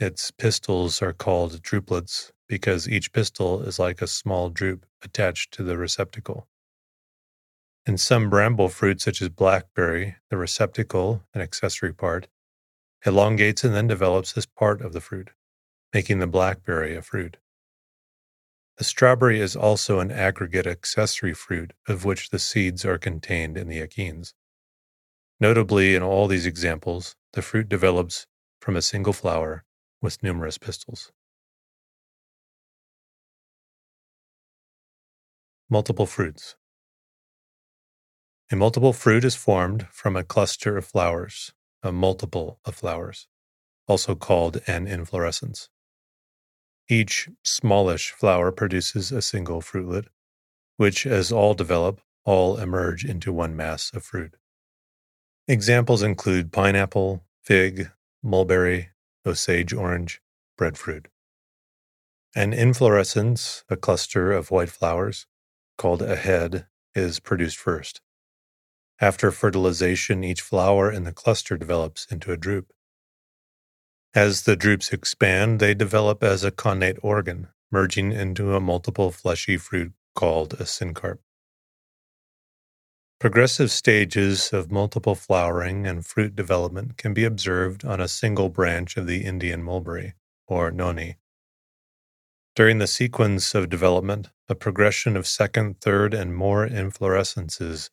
its 0.00 0.32
pistils 0.32 1.00
are 1.02 1.12
called 1.12 1.62
drupelets 1.62 2.32
because 2.48 2.88
each 2.88 3.12
pistil 3.12 3.62
is 3.62 3.78
like 3.78 4.02
a 4.02 4.08
small 4.08 4.50
drupe 4.50 4.82
attached 5.04 5.52
to 5.52 5.62
the 5.62 5.78
receptacle. 5.78 6.48
In 7.86 7.96
some 7.96 8.28
bramble 8.28 8.70
fruits, 8.70 9.04
such 9.04 9.22
as 9.22 9.28
blackberry, 9.28 10.16
the 10.30 10.36
receptacle, 10.36 11.22
an 11.32 11.42
accessory 11.42 11.94
part, 11.94 12.26
elongates 13.04 13.64
and 13.64 13.74
then 13.74 13.86
develops 13.86 14.36
as 14.36 14.46
part 14.46 14.82
of 14.82 14.92
the 14.92 15.00
fruit, 15.00 15.30
making 15.92 16.18
the 16.18 16.26
blackberry 16.26 16.96
a 16.96 17.02
fruit. 17.02 17.36
The 18.78 18.84
strawberry 18.84 19.40
is 19.40 19.56
also 19.56 19.98
an 19.98 20.12
aggregate 20.12 20.66
accessory 20.66 21.34
fruit 21.34 21.72
of 21.88 22.04
which 22.04 22.30
the 22.30 22.38
seeds 22.38 22.84
are 22.84 22.98
contained 22.98 23.56
in 23.56 23.68
the 23.68 23.80
achenes. 23.80 24.34
Notably, 25.40 25.94
in 25.94 26.02
all 26.02 26.28
these 26.28 26.46
examples, 26.46 27.16
the 27.32 27.42
fruit 27.42 27.68
develops 27.68 28.26
from 28.60 28.76
a 28.76 28.82
single 28.82 29.12
flower 29.12 29.64
with 30.00 30.22
numerous 30.22 30.58
pistils. 30.58 31.12
Multiple 35.68 36.06
fruits. 36.06 36.56
A 38.50 38.56
multiple 38.56 38.92
fruit 38.92 39.24
is 39.24 39.34
formed 39.34 39.86
from 39.90 40.16
a 40.16 40.24
cluster 40.24 40.78
of 40.78 40.86
flowers, 40.86 41.52
a 41.82 41.92
multiple 41.92 42.60
of 42.64 42.74
flowers, 42.74 43.28
also 43.86 44.14
called 44.14 44.60
an 44.66 44.86
inflorescence. 44.86 45.68
Each 46.88 47.28
smallish 47.42 48.12
flower 48.12 48.50
produces 48.50 49.12
a 49.12 49.22
single 49.22 49.60
fruitlet, 49.60 50.06
which, 50.76 51.06
as 51.06 51.30
all 51.30 51.54
develop, 51.54 52.00
all 52.24 52.56
emerge 52.58 53.04
into 53.04 53.32
one 53.32 53.56
mass 53.56 53.90
of 53.92 54.04
fruit. 54.04 54.36
Examples 55.46 56.02
include 56.02 56.52
pineapple, 56.52 57.24
fig, 57.42 57.90
mulberry, 58.22 58.90
osage 59.26 59.72
orange, 59.72 60.20
breadfruit. 60.56 61.08
An 62.34 62.52
inflorescence, 62.52 63.64
a 63.68 63.76
cluster 63.76 64.32
of 64.32 64.50
white 64.50 64.70
flowers, 64.70 65.26
called 65.76 66.02
a 66.02 66.16
head, 66.16 66.66
is 66.94 67.20
produced 67.20 67.56
first. 67.56 68.00
After 69.00 69.30
fertilization, 69.30 70.24
each 70.24 70.40
flower 70.40 70.90
in 70.90 71.04
the 71.04 71.12
cluster 71.12 71.56
develops 71.56 72.06
into 72.06 72.32
a 72.32 72.36
drupe. 72.36 72.72
As 74.12 74.42
the 74.42 74.56
drupes 74.56 74.92
expand, 74.92 75.60
they 75.60 75.74
develop 75.74 76.24
as 76.24 76.42
a 76.42 76.50
connate 76.50 76.98
organ, 77.00 77.48
merging 77.70 78.10
into 78.10 78.56
a 78.56 78.60
multiple 78.60 79.12
fleshy 79.12 79.56
fruit 79.56 79.92
called 80.16 80.54
a 80.54 80.64
syncarp. 80.64 81.18
Progressive 83.20 83.70
stages 83.70 84.52
of 84.52 84.72
multiple 84.72 85.14
flowering 85.14 85.86
and 85.86 86.04
fruit 86.04 86.34
development 86.34 86.96
can 86.96 87.14
be 87.14 87.24
observed 87.24 87.84
on 87.84 88.00
a 88.00 88.08
single 88.08 88.48
branch 88.48 88.96
of 88.96 89.06
the 89.06 89.24
Indian 89.24 89.62
mulberry, 89.62 90.14
or 90.46 90.72
noni. 90.72 91.18
During 92.56 92.78
the 92.78 92.86
sequence 92.88 93.54
of 93.54 93.68
development, 93.68 94.30
a 94.48 94.56
progression 94.56 95.16
of 95.16 95.26
second, 95.26 95.80
third, 95.80 96.14
and 96.14 96.34
more 96.34 96.66
inflorescences 96.66 97.90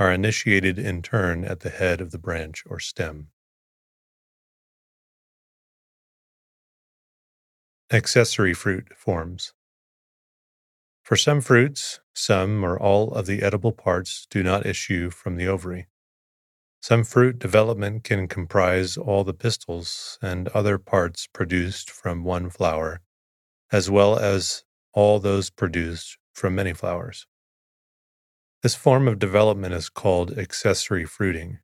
are 0.00 0.10
initiated 0.10 0.78
in 0.78 1.02
turn 1.02 1.44
at 1.44 1.60
the 1.60 1.68
head 1.68 2.00
of 2.00 2.10
the 2.10 2.18
branch 2.18 2.64
or 2.66 2.80
stem. 2.80 3.28
Accessory 7.92 8.54
fruit 8.54 8.88
forms. 8.96 9.52
For 11.02 11.16
some 11.16 11.42
fruits, 11.42 12.00
some 12.14 12.64
or 12.64 12.80
all 12.80 13.12
of 13.12 13.26
the 13.26 13.42
edible 13.42 13.72
parts 13.72 14.26
do 14.30 14.42
not 14.42 14.64
issue 14.64 15.10
from 15.10 15.36
the 15.36 15.46
ovary. 15.46 15.88
Some 16.80 17.04
fruit 17.04 17.38
development 17.38 18.02
can 18.02 18.26
comprise 18.26 18.96
all 18.96 19.22
the 19.22 19.34
pistils 19.34 20.18
and 20.22 20.48
other 20.48 20.78
parts 20.78 21.26
produced 21.26 21.90
from 21.90 22.24
one 22.24 22.48
flower, 22.48 23.02
as 23.70 23.90
well 23.90 24.18
as 24.18 24.64
all 24.94 25.18
those 25.20 25.50
produced 25.50 26.16
from 26.32 26.54
many 26.54 26.72
flowers. 26.72 27.26
This 28.62 28.74
form 28.74 29.08
of 29.08 29.18
development 29.18 29.72
is 29.72 29.88
called 29.88 30.36
accessory 30.36 31.06
fruiting, 31.06 31.60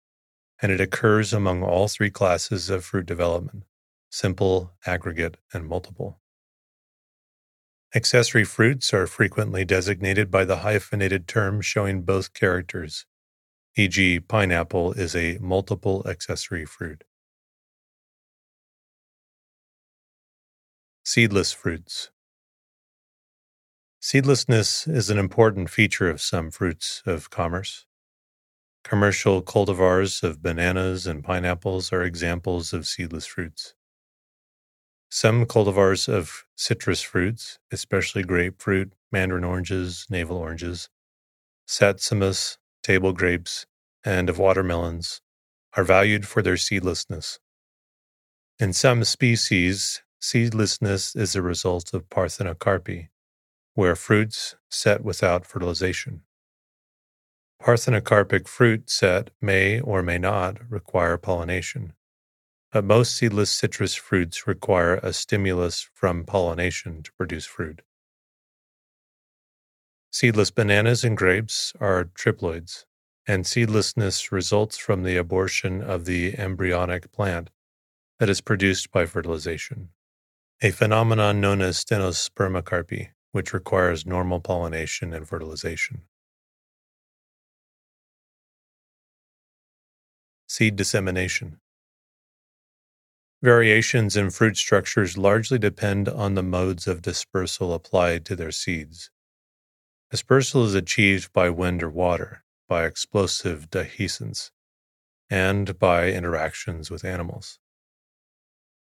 and 0.63 0.73
it 0.73 0.81
occurs 0.81 1.35
among 1.35 1.63
all 1.63 1.89
three 1.89 2.11
classes 2.11 2.71
of 2.71 2.85
fruit 2.85 3.07
development 3.07 3.65
simple, 4.09 4.73
aggregate, 4.87 5.37
and 5.53 5.67
multiple. 5.67 6.21
Accessory 7.95 8.45
fruits 8.45 8.95
are 8.95 9.07
frequently 9.07 9.63
designated 9.63 10.31
by 10.31 10.45
the 10.45 10.59
hyphenated 10.59 11.29
term 11.29 11.61
showing 11.61 12.01
both 12.01 12.33
characters, 12.33 13.05
e.g., 13.77 14.21
pineapple 14.21 14.93
is 14.93 15.15
a 15.15 15.37
multiple 15.39 16.03
accessory 16.09 16.65
fruit. 16.65 17.05
Seedless 21.05 21.53
fruits. 21.53 22.11
Seedlessness 24.09 24.87
is 24.87 25.11
an 25.11 25.19
important 25.19 25.69
feature 25.69 26.09
of 26.09 26.23
some 26.23 26.53
fruits 26.53 27.03
of 27.07 27.29
commerce. 27.29 27.87
Commercial 28.85 29.43
cultivars 29.43 30.23
of 30.23 30.41
bananas 30.41 31.09
and 31.09 31.25
pineapples 31.25 31.93
are 31.93 32.05
examples 32.05 32.73
of 32.73 32.87
seedless 32.87 33.27
fruits. 33.27 33.75
Some 35.11 35.45
cultivars 35.45 36.09
of 36.09 36.45
citrus 36.55 37.03
fruits, 37.03 37.59
especially 37.73 38.23
grapefruit, 38.23 38.93
mandarin 39.11 39.43
oranges, 39.43 40.07
navel 40.09 40.37
oranges, 40.37 40.89
satsumas, 41.67 42.59
table 42.85 43.13
grapes, 43.13 43.67
and 44.05 44.31
of 44.31 44.39
watermelons, 44.39 45.21
are 45.77 45.83
valued 45.83 46.29
for 46.29 46.43
their 46.43 46.57
seedlessness. 46.57 47.41
In 48.61 48.73
some 48.73 49.03
species, 49.03 50.01
seedlessness 50.21 51.17
is 51.17 51.35
a 51.35 51.43
result 51.43 51.93
of 51.93 52.09
parthenocarpy, 52.09 53.09
where 53.77 53.95
fruits 53.95 54.57
set 54.69 55.05
without 55.05 55.47
fertilization. 55.47 56.23
Parthenocarpic 57.63 58.49
fruit 58.49 58.91
set 58.91 59.31
may 59.41 59.81
or 59.81 60.03
may 60.03 60.19
not 60.19 60.59
require 60.69 61.17
pollination 61.17 61.93
but 62.77 62.85
most 62.85 63.15
seedless 63.15 63.51
citrus 63.51 63.95
fruits 63.95 64.47
require 64.47 64.97
a 64.97 65.11
stimulus 65.11 65.89
from 65.95 66.25
pollination 66.25 67.03
to 67.03 67.11
produce 67.13 67.47
fruit. 67.47 67.81
Seedless 70.13 70.51
bananas 70.51 71.03
and 71.03 71.17
grapes 71.17 71.73
are 71.81 72.05
triploids, 72.05 72.85
and 73.27 73.47
seedlessness 73.47 74.31
results 74.31 74.77
from 74.77 75.05
the 75.05 75.17
abortion 75.17 75.81
of 75.81 76.05
the 76.05 76.39
embryonic 76.39 77.11
plant 77.13 77.49
that 78.19 78.29
is 78.29 78.43
produced 78.43 78.91
by 78.91 79.07
fertilization, 79.07 79.89
a 80.63 80.71
phenomenon 80.71 81.41
known 81.41 81.63
as 81.63 81.83
stenospermocarpy, 81.83 83.09
which 83.37 83.53
requires 83.53 84.07
normal 84.07 84.41
pollination 84.41 85.13
and 85.13 85.29
fertilization. 85.29 86.01
Seed 90.49 90.75
dissemination. 90.75 91.61
Variations 93.43 94.17
in 94.17 94.31
fruit 94.31 94.57
structures 94.57 95.19
largely 95.19 95.59
depend 95.59 96.09
on 96.09 96.35
the 96.35 96.43
modes 96.43 96.87
of 96.87 97.03
dispersal 97.03 97.75
applied 97.75 98.25
to 98.25 98.37
their 98.37 98.51
seeds. 98.51 99.11
Dispersal 100.11 100.65
is 100.65 100.75
achieved 100.75 101.31
by 101.35 101.51
wind 101.51 101.83
or 101.83 101.91
water, 101.91 102.43
by 102.67 102.87
explosive 102.87 103.69
dehiscence, 103.69 104.51
and 105.29 105.79
by 105.79 106.11
interactions 106.11 106.91
with 106.91 107.05
animals. 107.05 107.59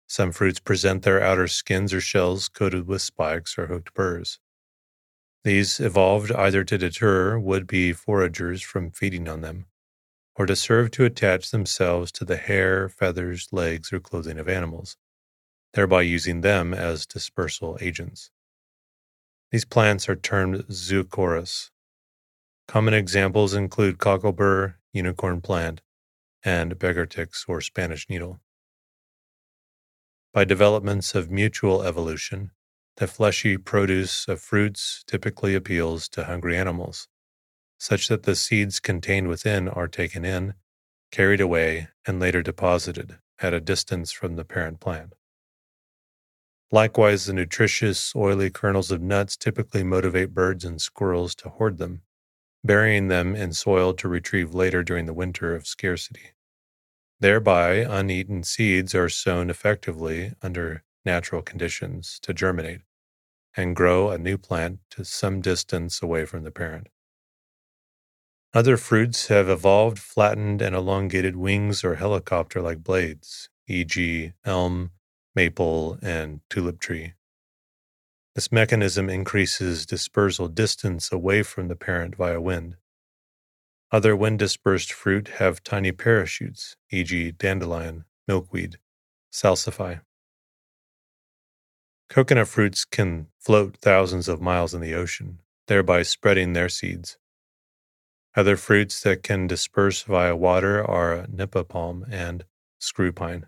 Some 0.08 0.32
fruits 0.32 0.60
present 0.60 1.04
their 1.04 1.22
outer 1.22 1.48
skins 1.48 1.94
or 1.94 2.02
shells 2.02 2.48
coated 2.48 2.88
with 2.88 3.02
spikes 3.02 3.58
or 3.58 3.68
hooked 3.68 3.94
burrs. 3.94 4.40
These 5.44 5.80
evolved 5.80 6.32
either 6.32 6.64
to 6.64 6.78
deter 6.78 7.38
would 7.38 7.68
be 7.68 7.94
foragers 7.94 8.62
from 8.62 8.92
feeding 8.92 9.28
on 9.28 9.42
them 9.42 9.66
or 10.36 10.46
to 10.46 10.56
serve 10.56 10.92
to 10.92 11.06
attach 11.06 11.52
themselves 11.52 12.12
to 12.12 12.26
the 12.26 12.38
hair, 12.38 12.90
feathers, 12.90 13.48
legs, 13.52 13.94
or 13.94 14.00
clothing 14.00 14.38
of 14.38 14.50
animals, 14.50 14.98
thereby 15.74 16.02
using 16.02 16.42
them 16.42 16.74
as 16.74 17.06
dispersal 17.06 17.78
agents. 17.80 18.32
These 19.52 19.66
plants 19.66 20.10
are 20.10 20.16
termed 20.16 20.66
zoochorous. 20.68 21.70
Common 22.68 22.94
examples 22.94 23.54
include 23.54 23.98
cocklebur, 23.98 24.76
unicorn 24.92 25.40
plant, 25.42 25.82
and 26.44 26.78
beggarticks 26.78 27.46
or 27.48 27.62
Spanish 27.62 28.10
needle. 28.10 28.42
By 30.36 30.44
developments 30.44 31.16
of 31.16 31.32
mutual 31.32 31.82
evolution, 31.82 32.52
the 32.98 33.08
fleshy 33.08 33.56
produce 33.56 34.28
of 34.28 34.42
fruits 34.42 35.02
typically 35.08 35.56
appeals 35.56 36.10
to 36.10 36.26
hungry 36.26 36.58
animals 36.58 37.08
such 37.78 38.10
that 38.10 38.24
the 38.24 38.36
seeds 38.36 38.82
contained 38.82 39.30
within 39.30 39.70
are 39.70 39.88
taken 39.88 40.26
in, 40.26 40.56
carried 41.10 41.40
away, 41.40 41.88
and 42.06 42.20
later 42.20 42.42
deposited 42.42 43.18
at 43.40 43.54
a 43.54 43.62
distance 43.62 44.12
from 44.12 44.36
the 44.36 44.44
parent 44.44 44.82
plant. 44.82 45.14
Likewise, 46.70 47.28
the 47.28 47.34
nutritious, 47.34 48.14
oily 48.14 48.50
kernels 48.50 48.92
of 48.92 49.02
nuts 49.02 49.38
typically 49.38 49.86
motivate 49.86 50.34
birds 50.34 50.66
and 50.66 50.82
squirrels 50.82 51.34
to 51.36 51.48
hoard 51.48 51.78
them, 51.78 52.02
burying 52.62 53.08
them 53.08 53.38
in 53.38 53.54
soil 53.54 53.94
to 53.94 54.10
retrieve 54.10 54.54
later 54.54 54.84
during 54.84 55.06
the 55.06 55.14
winter 55.14 55.56
of 55.56 55.66
scarcity. 55.66 56.35
Thereby, 57.20 57.76
uneaten 57.76 58.44
seeds 58.44 58.94
are 58.94 59.10
sown 59.10 59.50
effectively 59.50 60.34
under 60.42 60.84
natural 61.06 61.42
conditions 61.42 62.20
to 62.22 62.34
germinate 62.34 62.82
and 63.56 63.76
grow 63.76 64.10
a 64.10 64.18
new 64.18 64.38
plant 64.38 64.80
to 64.92 65.06
some 65.06 65.42
distance 65.42 66.02
away 66.02 66.26
from 66.26 66.44
the 66.44 66.52
parent. 66.52 66.88
Other 68.54 68.78
fruits 68.78 69.28
have 69.28 69.50
evolved 69.50 70.00
flattened 70.00 70.62
and 70.62 70.76
elongated 70.76 71.36
wings 71.36 71.84
or 71.84 71.96
helicopter 71.96 72.62
like 72.62 72.84
blades, 72.84 73.50
e.g., 73.68 74.34
elm, 74.46 74.92
maple, 75.36 76.00
and 76.02 76.42
tulip 76.50 76.80
tree. 76.80 77.14
This 78.34 78.52
mechanism 78.52 79.10
increases 79.10 79.86
dispersal 79.86 80.48
distance 80.48 81.12
away 81.12 81.44
from 81.44 81.68
the 81.68 81.76
parent 81.76 82.16
via 82.16 82.40
wind. 82.42 82.78
Other 83.92 84.16
wind 84.16 84.40
dispersed 84.40 84.92
fruit 84.92 85.28
have 85.40 85.64
tiny 85.64 85.92
parachutes, 85.92 86.76
e.g., 86.92 87.32
dandelion, 87.32 88.06
milkweed, 88.28 88.78
salsify. 89.32 90.02
Coconut 92.10 92.48
fruits 92.48 92.86
can 92.86 93.28
float 93.40 93.78
thousands 93.78 94.28
of 94.28 94.42
miles 94.42 94.74
in 94.74 94.82
the 94.82 94.94
ocean, 94.94 95.40
thereby 95.68 96.02
spreading 96.02 96.54
their 96.54 96.70
seeds. 96.70 97.18
Other 98.36 98.58
fruits 98.58 99.02
that 99.02 99.24
can 99.24 99.48
disperse 99.48 100.04
via 100.04 100.36
water 100.36 100.84
are 100.84 101.26
nipa 101.30 101.64
palm 101.64 102.06
and 102.10 102.46
screw 102.80 103.12
pine. 103.12 103.48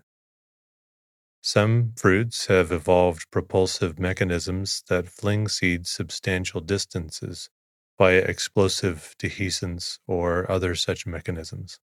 Some 1.42 1.92
fruits 1.96 2.46
have 2.46 2.72
evolved 2.72 3.30
propulsive 3.30 3.98
mechanisms 3.98 4.82
that 4.88 5.08
fling 5.08 5.48
seeds 5.48 5.90
substantial 5.90 6.60
distances 6.60 7.50
via 7.98 8.20
explosive 8.20 9.14
dehiscence 9.18 9.98
or 10.06 10.50
other 10.50 10.74
such 10.74 11.06
mechanisms. 11.06 11.80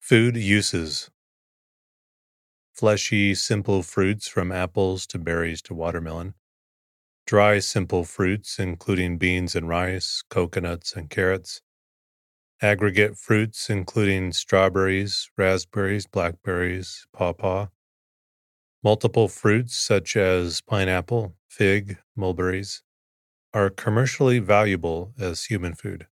Food 0.00 0.36
uses. 0.36 1.08
Fleshy, 2.72 3.34
simple 3.34 3.82
fruits 3.82 4.26
from 4.26 4.50
apples 4.50 5.06
to 5.08 5.18
berries 5.18 5.60
to 5.60 5.74
watermelon. 5.74 6.32
Dry, 7.26 7.58
simple 7.60 8.04
fruits, 8.04 8.58
including 8.58 9.18
beans 9.18 9.56
and 9.56 9.68
rice, 9.68 10.22
coconuts, 10.30 10.94
and 10.94 11.10
carrots, 11.10 11.62
aggregate 12.62 13.18
fruits, 13.18 13.68
including 13.68 14.32
strawberries, 14.32 15.28
raspberries, 15.36 16.06
blackberries, 16.06 17.06
pawpaw, 17.12 17.66
multiple 18.82 19.28
fruits, 19.28 19.76
such 19.76 20.16
as 20.16 20.60
pineapple, 20.62 21.36
fig, 21.48 21.98
mulberries, 22.16 22.82
are 23.54 23.70
commercially 23.70 24.38
valuable 24.38 25.14
as 25.18 25.44
human 25.44 25.74
food. 25.74 26.06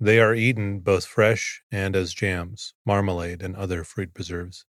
They 0.00 0.18
are 0.18 0.34
eaten 0.34 0.80
both 0.80 1.06
fresh 1.06 1.62
and 1.70 1.94
as 1.94 2.12
jams, 2.12 2.74
marmalade, 2.84 3.40
and 3.40 3.54
other 3.54 3.84
fruit 3.84 4.12
preserves. 4.12 4.66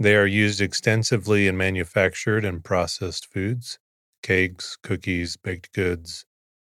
They 0.00 0.16
are 0.16 0.26
used 0.26 0.60
extensively 0.60 1.46
in 1.46 1.56
manufactured 1.56 2.44
and 2.44 2.64
processed 2.64 3.26
foods, 3.26 3.78
cakes, 4.20 4.74
cookies, 4.76 5.36
baked 5.36 5.72
goods, 5.72 6.26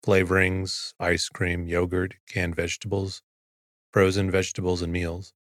flavorings, 0.04 0.94
ice 1.00 1.28
cream, 1.28 1.66
yogurt, 1.68 2.16
canned 2.26 2.56
vegetables, 2.56 3.22
frozen 3.92 4.30
vegetables 4.30 4.82
and 4.82 4.92
meals, 4.92 5.34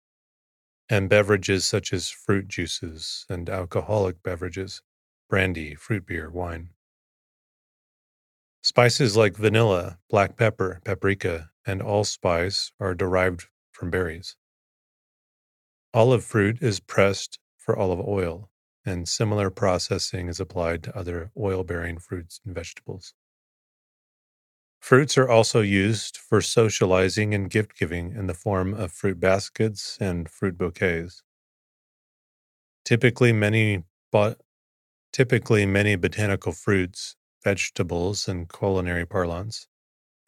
and 0.90 1.08
beverages 1.08 1.64
such 1.64 1.94
as 1.94 2.10
fruit 2.10 2.46
juices 2.48 3.24
and 3.30 3.48
alcoholic 3.48 4.22
beverages, 4.22 4.82
brandy, 5.30 5.74
fruit 5.74 6.04
beer, 6.04 6.30
wine. 6.30 6.70
Spices 8.62 9.16
like 9.16 9.36
vanilla, 9.36 9.98
black 10.10 10.36
pepper, 10.36 10.80
paprika, 10.84 11.50
and 11.66 11.80
allspice 11.80 12.72
are 12.80 12.94
derived 12.94 13.46
from 13.72 13.90
berries. 13.90 14.36
Olive 15.94 16.24
fruit 16.24 16.58
is 16.60 16.80
pressed 16.80 17.38
for 17.56 17.78
olive 17.78 18.00
oil, 18.00 18.50
and 18.84 19.08
similar 19.08 19.50
processing 19.50 20.28
is 20.28 20.40
applied 20.40 20.82
to 20.82 20.96
other 20.96 21.30
oil 21.38 21.64
bearing 21.64 21.98
fruits 21.98 22.40
and 22.44 22.54
vegetables. 22.54 23.14
Fruits 24.80 25.18
are 25.18 25.28
also 25.28 25.60
used 25.60 26.16
for 26.16 26.40
socializing 26.40 27.34
and 27.34 27.50
gift 27.50 27.76
giving 27.78 28.12
in 28.12 28.26
the 28.26 28.34
form 28.34 28.74
of 28.74 28.92
fruit 28.92 29.20
baskets 29.20 29.98
and 30.00 30.28
fruit 30.28 30.56
bouquets. 30.56 31.22
Typically, 32.84 33.32
many 33.32 33.84
but 34.10 34.40
typically 35.12 35.66
many 35.66 35.96
botanical 35.96 36.52
fruits, 36.52 37.16
vegetables, 37.44 38.28
and 38.28 38.48
culinary 38.52 39.06
parlance, 39.06 39.68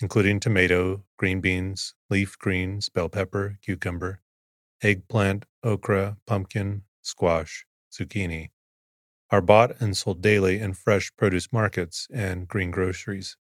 including 0.01 0.41
tomato, 0.41 1.05
green 1.19 1.41
beans, 1.41 1.95
leaf 2.11 2.39
greens, 2.39 2.89
bell 2.89 3.09
pepper, 3.09 3.59
cucumber, 3.63 4.21
eggplant, 4.83 5.47
okra, 5.63 6.19
pumpkin, 6.27 6.83
squash, 7.03 7.67
zucchini, 7.93 8.51
are 9.31 9.41
bought 9.43 9.81
and 9.81 9.97
sold 9.97 10.23
daily 10.23 10.61
in 10.61 10.75
fresh 10.75 11.11
produce 11.17 11.53
markets 11.53 12.09
and 12.13 12.49
green 12.49 12.71
groceries 12.71 13.37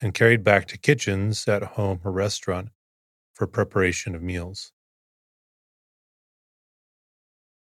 and 0.00 0.14
carried 0.14 0.44
back 0.44 0.66
to 0.68 0.78
kitchens 0.78 1.46
at 1.48 1.62
home 1.62 2.00
or 2.04 2.12
restaurant 2.12 2.70
for 3.34 3.46
preparation 3.46 4.14
of 4.14 4.22
meals. 4.22 4.72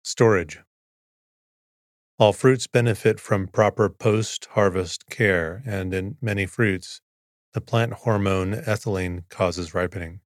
Storage. 0.02 0.60
All 2.20 2.32
fruits 2.32 2.66
benefit 2.66 3.20
from 3.20 3.46
proper 3.46 3.88
post 3.88 4.46
harvest 4.46 5.08
care, 5.08 5.62
and 5.64 5.94
in 5.94 6.16
many 6.20 6.46
fruits, 6.46 7.00
the 7.52 7.60
plant 7.60 7.92
hormone 7.92 8.54
ethylene 8.54 9.28
causes 9.28 9.72
ripening. 9.72 10.20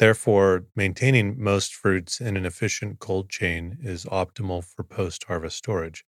Therefore, 0.00 0.66
maintaining 0.74 1.40
most 1.40 1.74
fruits 1.74 2.20
in 2.20 2.36
an 2.36 2.44
efficient 2.44 2.98
cold 2.98 3.30
chain 3.30 3.78
is 3.80 4.04
optimal 4.06 4.64
for 4.64 4.82
post 4.82 5.24
harvest 5.24 5.58
storage, 5.58 6.04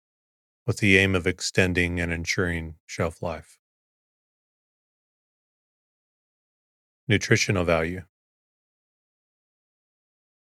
with 0.68 0.78
the 0.78 0.98
aim 0.98 1.16
of 1.16 1.26
extending 1.26 2.00
and 2.00 2.13
ensuring 2.13 2.76
shelf 2.86 3.24
life. 3.24 3.58
Nutritional 7.08 7.63
value. 7.63 8.04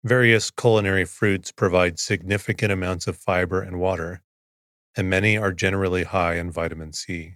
Various 0.04 0.52
culinary 0.52 1.06
fruits 1.06 1.54
provide 1.54 1.98
significant 1.98 2.74
amounts 2.74 3.08
of 3.08 3.16
fiber 3.16 3.62
and 3.62 3.80
water, 3.80 4.22
and 4.98 5.10
many 5.10 5.38
are 5.38 5.54
generally 5.54 6.04
high 6.04 6.36
in 6.36 6.52
vitamin 6.52 6.92
C. 6.92 7.36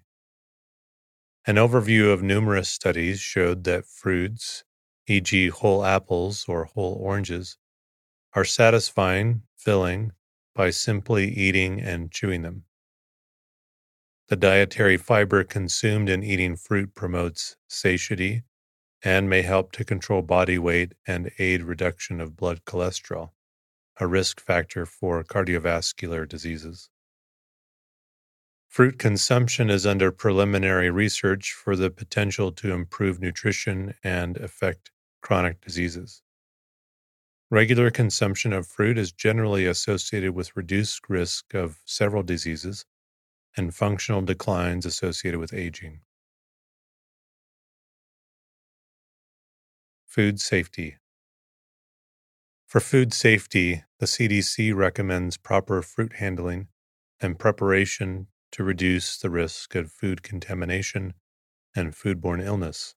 An 1.45 1.55
overview 1.55 2.11
of 2.11 2.21
numerous 2.21 2.67
studies 2.67 3.21
showed 3.21 3.63
that 3.63 3.85
fruits, 3.85 4.65
e.g., 5.07 5.47
whole 5.47 5.85
apples 5.85 6.43
or 6.49 6.65
whole 6.65 6.95
oranges, 6.95 7.57
are 8.33 8.43
satisfying, 8.43 9.43
filling 9.55 10.11
by 10.53 10.69
simply 10.69 11.29
eating 11.29 11.79
and 11.79 12.11
chewing 12.11 12.41
them. 12.41 12.65
The 14.27 14.35
dietary 14.35 14.97
fiber 14.97 15.45
consumed 15.45 16.09
in 16.09 16.21
eating 16.21 16.57
fruit 16.57 16.93
promotes 16.93 17.55
satiety 17.69 18.43
and 19.03 19.29
may 19.29 19.41
help 19.41 19.71
to 19.71 19.85
control 19.85 20.21
body 20.21 20.57
weight 20.57 20.93
and 21.05 21.31
aid 21.39 21.63
reduction 21.63 22.19
of 22.19 22.35
blood 22.35 22.63
cholesterol, 22.65 23.31
a 23.99 24.07
risk 24.07 24.39
factor 24.39 24.85
for 24.85 25.23
cardiovascular 25.23 26.27
diseases. 26.27 26.89
Fruit 28.67 28.99
consumption 28.99 29.69
is 29.69 29.85
under 29.85 30.11
preliminary 30.11 30.89
research 30.91 31.53
for 31.53 31.75
the 31.75 31.89
potential 31.89 32.51
to 32.51 32.71
improve 32.71 33.19
nutrition 33.19 33.93
and 34.03 34.37
affect 34.37 34.91
chronic 35.21 35.61
diseases. 35.61 36.21
Regular 37.49 37.89
consumption 37.89 38.51
of 38.51 38.67
fruit 38.67 38.97
is 38.97 39.11
generally 39.13 39.65
associated 39.65 40.35
with 40.35 40.55
reduced 40.55 41.09
risk 41.09 41.53
of 41.53 41.79
several 41.85 42.23
diseases 42.23 42.85
and 43.55 43.73
functional 43.73 44.21
declines 44.21 44.85
associated 44.85 45.39
with 45.39 45.53
aging. 45.53 46.01
Food 50.07 50.39
safety. 50.39 50.97
For 52.65 52.79
food 52.79 53.13
safety, 53.13 53.83
the 53.99 54.05
CDC 54.05 54.73
recommends 54.73 55.35
proper 55.37 55.81
fruit 55.81 56.13
handling 56.13 56.69
and 57.19 57.37
preparation 57.37 58.27
to 58.53 58.63
reduce 58.63 59.17
the 59.17 59.29
risk 59.29 59.75
of 59.75 59.91
food 59.91 60.23
contamination 60.23 61.13
and 61.75 61.93
foodborne 61.93 62.43
illness. 62.43 62.95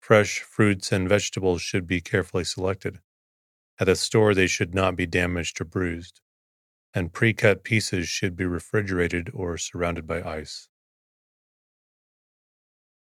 Fresh 0.00 0.40
fruits 0.40 0.92
and 0.92 1.08
vegetables 1.08 1.60
should 1.60 1.86
be 1.88 2.00
carefully 2.00 2.44
selected. 2.44 3.00
At 3.80 3.88
a 3.88 3.96
store, 3.96 4.32
they 4.32 4.46
should 4.46 4.74
not 4.74 4.94
be 4.96 5.06
damaged 5.06 5.60
or 5.60 5.64
bruised, 5.64 6.20
and 6.94 7.12
pre 7.12 7.34
cut 7.34 7.64
pieces 7.64 8.08
should 8.08 8.36
be 8.36 8.46
refrigerated 8.46 9.28
or 9.34 9.58
surrounded 9.58 10.06
by 10.06 10.22
ice. 10.22 10.68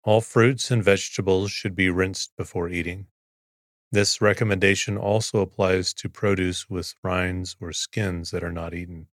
All 0.02 0.22
fruits 0.22 0.70
and 0.70 0.82
vegetables 0.82 1.50
should 1.50 1.74
be 1.74 1.90
rinsed 1.90 2.34
before 2.36 2.68
eating. 2.68 3.08
This 3.92 4.20
recommendation 4.20 4.96
also 4.96 5.40
applies 5.40 5.92
to 5.94 6.08
produce 6.08 6.70
with 6.70 6.94
rinds 7.02 7.56
or 7.60 7.72
skins 7.72 8.30
that 8.30 8.42
are 8.42 8.52
not 8.52 8.72
eaten. 8.72 9.08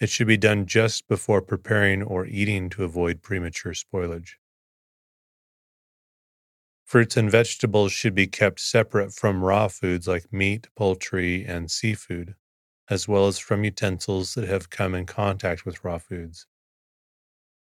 It 0.00 0.10
should 0.10 0.26
be 0.26 0.36
done 0.36 0.66
just 0.66 1.08
before 1.08 1.40
preparing 1.40 2.02
or 2.02 2.26
eating 2.26 2.68
to 2.70 2.84
avoid 2.84 3.22
premature 3.22 3.72
spoilage. 3.72 4.32
Fruits 6.84 7.16
and 7.16 7.30
vegetables 7.30 7.92
should 7.92 8.14
be 8.14 8.26
kept 8.26 8.60
separate 8.60 9.12
from 9.12 9.44
raw 9.44 9.68
foods 9.68 10.06
like 10.06 10.32
meat, 10.32 10.68
poultry, 10.74 11.44
and 11.44 11.70
seafood, 11.70 12.34
as 12.88 13.08
well 13.08 13.26
as 13.26 13.38
from 13.38 13.64
utensils 13.64 14.34
that 14.34 14.48
have 14.48 14.70
come 14.70 14.94
in 14.94 15.06
contact 15.06 15.64
with 15.64 15.84
raw 15.84 15.98
foods. 15.98 16.46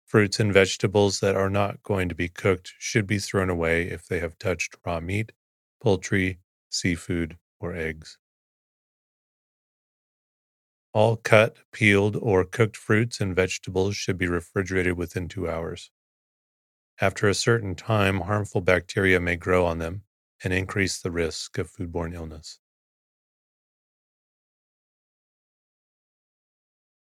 Fruits 0.08 0.39
and 0.39 0.54
vegetables 0.54 1.20
that 1.20 1.36
are 1.36 1.50
not 1.50 1.84
going 1.84 2.08
to 2.08 2.15
be 2.15 2.30
cooked 2.30 2.74
should 2.80 3.06
be 3.06 3.20
thrown 3.20 3.50
away 3.50 3.84
if 3.89 4.08
they 4.08 4.20
have 4.20 4.39
touched 4.39 4.78
raw 4.86 5.02
meat, 5.02 5.34
poultry, 5.82 6.39
seafood, 6.70 7.38
or 7.60 7.76
eggs. 7.76 8.17
All 10.93 11.17
cut, 11.17 11.58
peeled, 11.74 12.15
or 12.15 12.46
cooked 12.46 12.78
fruits 12.78 13.20
and 13.20 13.36
vegetables 13.36 13.98
should 13.98 14.17
be 14.17 14.28
refrigerated 14.28 14.98
within 14.98 15.28
two 15.28 15.50
hours. 15.50 15.91
After 17.02 17.28
a 17.28 17.34
certain 17.34 17.76
time, 17.76 18.22
harmful 18.22 18.62
bacteria 18.62 19.20
may 19.20 19.36
grow 19.36 19.65
on 19.65 19.80
them 19.80 20.04
and 20.41 20.54
increase 20.54 21.02
the 21.02 21.12
risk 21.12 21.58
of 21.58 21.70
foodborne 21.70 22.13
illness. 22.13 22.60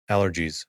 Allergies. 0.07 0.67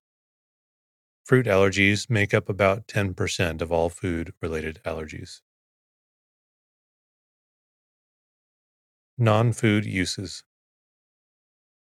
Fruit 1.24 1.46
allergies 1.46 2.08
make 2.08 2.32
up 2.32 2.48
about 2.48 2.87
10% 2.87 3.60
of 3.60 3.72
all 3.72 3.88
food 3.88 4.32
related 4.40 4.80
allergies. 4.84 5.40
Non 9.18 9.52
food 9.52 9.84
uses. 9.84 10.44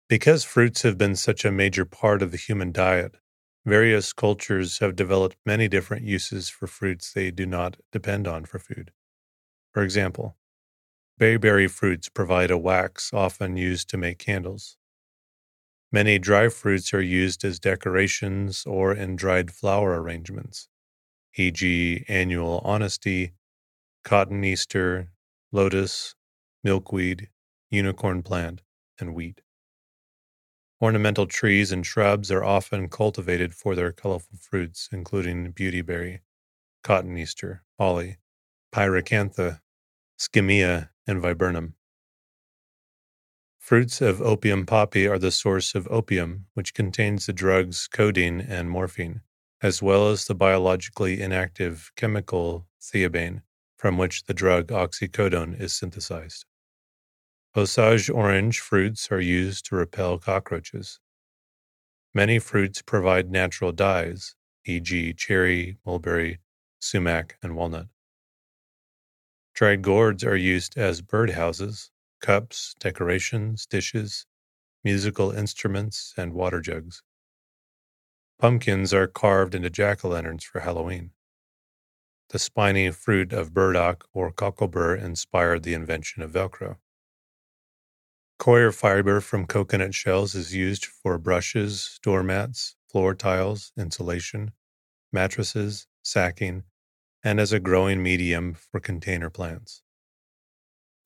Because 0.09 0.45
fruits 0.45 0.83
have 0.83 0.97
been 0.97 1.17
such 1.17 1.45
a 1.45 1.51
major 1.53 1.85
part 1.85 2.23
of 2.23 2.31
the 2.31 2.37
human 2.37 2.73
diet, 2.73 3.17
various 3.65 4.13
cultures 4.13 4.79
have 4.79 4.97
developed 4.97 5.37
many 5.45 5.69
different 5.69 6.05
uses 6.05 6.49
for 6.49 6.67
fruits 6.67 7.13
they 7.13 7.31
do 7.31 7.47
not 7.47 7.79
depend 7.93 8.29
on 8.29 8.45
for 8.45 8.59
food. 8.59 8.93
For 9.73 9.83
example, 9.83 10.37
bayberry 11.19 11.69
fruits 11.69 12.09
provide 12.09 12.51
a 12.51 12.59
wax 12.59 13.13
often 13.13 13.57
used 13.57 13.91
to 13.91 13.97
make 13.99 14.19
candles. 14.19 14.79
Many 15.93 16.19
dry 16.19 16.49
fruits 16.49 16.93
are 16.93 17.01
used 17.01 17.45
as 17.45 17.61
decorations 17.61 18.67
or 18.67 18.93
in 18.93 19.17
dried 19.17 19.53
flower 19.53 20.01
arrangements, 20.01 20.69
e.g., 21.37 22.05
annual 22.09 22.61
honesty, 22.65 23.35
cotoneaster, 24.05 25.09
lotus, 25.53 26.15
milkweed, 26.65 27.31
unicorn 27.71 28.23
plant, 28.23 28.63
and 28.99 29.15
wheat. 29.15 29.43
Ornamental 30.83 31.27
trees 31.27 31.73
and 31.73 31.87
shrubs 31.87 32.31
are 32.31 32.45
often 32.45 32.89
cultivated 32.89 33.55
for 33.55 33.75
their 33.75 33.93
colorful 33.93 34.39
fruits, 34.39 34.89
including 34.93 35.53
beautyberry, 35.53 36.21
cotoneaster, 36.85 37.61
holly, 37.79 38.19
pyracantha, 38.73 39.61
skimmia, 40.19 40.91
and 41.07 41.23
viburnum. 41.23 41.75
Fruits 43.67 44.01
of 44.01 44.23
opium 44.23 44.65
poppy 44.65 45.09
are 45.09 45.19
the 45.19 45.33
source 45.33 45.75
of 45.75 45.89
opium, 45.91 46.47
which 46.55 46.73
contains 46.73 47.27
the 47.27 47.33
drugs 47.33 47.89
codeine 47.89 48.41
and 48.41 48.71
morphine, 48.71 49.23
as 49.61 49.83
well 49.83 50.09
as 50.09 50.27
the 50.27 50.37
biologically 50.37 51.21
inactive 51.21 51.91
chemical 51.97 52.69
theobromine, 52.81 53.43
from 53.77 53.99
which 53.99 54.27
the 54.27 54.35
drug 54.35 54.69
oxycodone 54.69 55.61
is 55.61 55.73
synthesized. 55.73 56.45
Osage 57.57 58.09
orange 58.09 58.61
fruits 58.61 59.11
are 59.11 59.21
used 59.21 59.65
to 59.65 59.75
repel 59.75 60.17
cockroaches. 60.17 61.01
Many 62.15 62.39
fruits 62.39 62.83
provide 62.83 63.33
natural 63.33 63.73
dyes, 63.73 64.37
e.g., 64.65 65.13
cherry, 65.15 65.77
mulberry, 65.85 66.39
sumac, 66.79 67.37
and 67.43 67.57
walnut. 67.57 67.89
Dried 69.55 69.83
gourds 69.83 70.23
are 70.23 70.37
used 70.37 70.79
as 70.79 71.03
birdhouses, 71.03 71.91
cups, 72.27 72.75
decorations, 72.81 73.67
dishes, 73.67 74.27
musical 74.83 75.31
instruments, 75.31 76.13
and 76.17 76.33
water 76.33 76.61
jugs. 76.61 77.05
Pumpkins 78.41 78.93
are 78.93 79.07
carved 79.07 79.55
into 79.55 79.71
jack 79.71 80.05
o' 80.05 80.09
lanterns 80.09 80.43
for 80.43 80.59
Halloween. 80.59 81.13
The 82.31 82.41
spiny 82.41 82.91
fruit 82.91 83.33
of 83.33 83.55
burdock 83.55 84.09
or 84.13 84.33
cocklebur 84.33 85.01
inspired 85.01 85.63
the 85.63 85.75
invention 85.75 86.21
of 86.21 86.33
Velcro. 86.33 86.79
Coir 88.41 88.73
fiber 88.73 89.21
from 89.21 89.47
coconut 89.47 89.95
shells 89.95 90.35
is 90.35 90.53
used 90.53 90.85
for 90.85 91.19
brushes, 91.19 92.01
doormats, 92.03 92.75
floor 92.91 93.15
tiles, 93.15 93.71
insulation, 93.79 94.51
mattresses, 95.13 95.87
sacking, 96.03 96.65
and 97.23 97.39
as 97.39 97.53
a 97.53 97.61
growing 97.61 98.03
medium 98.03 98.53
for 98.53 98.81
container 98.81 99.31
plants. 99.31 99.83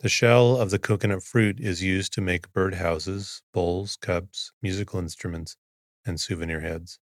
The 0.00 0.08
shell 0.08 0.56
of 0.56 0.70
the 0.70 0.78
coconut 0.78 1.22
fruit 1.22 1.60
is 1.60 1.82
used 1.82 2.14
to 2.14 2.22
make 2.22 2.54
birdhouses, 2.54 3.42
bowls, 3.52 3.96
cups, 3.96 4.50
musical 4.62 4.98
instruments, 4.98 5.58
and 6.06 6.18
souvenir 6.18 6.60
heads. 6.60 6.98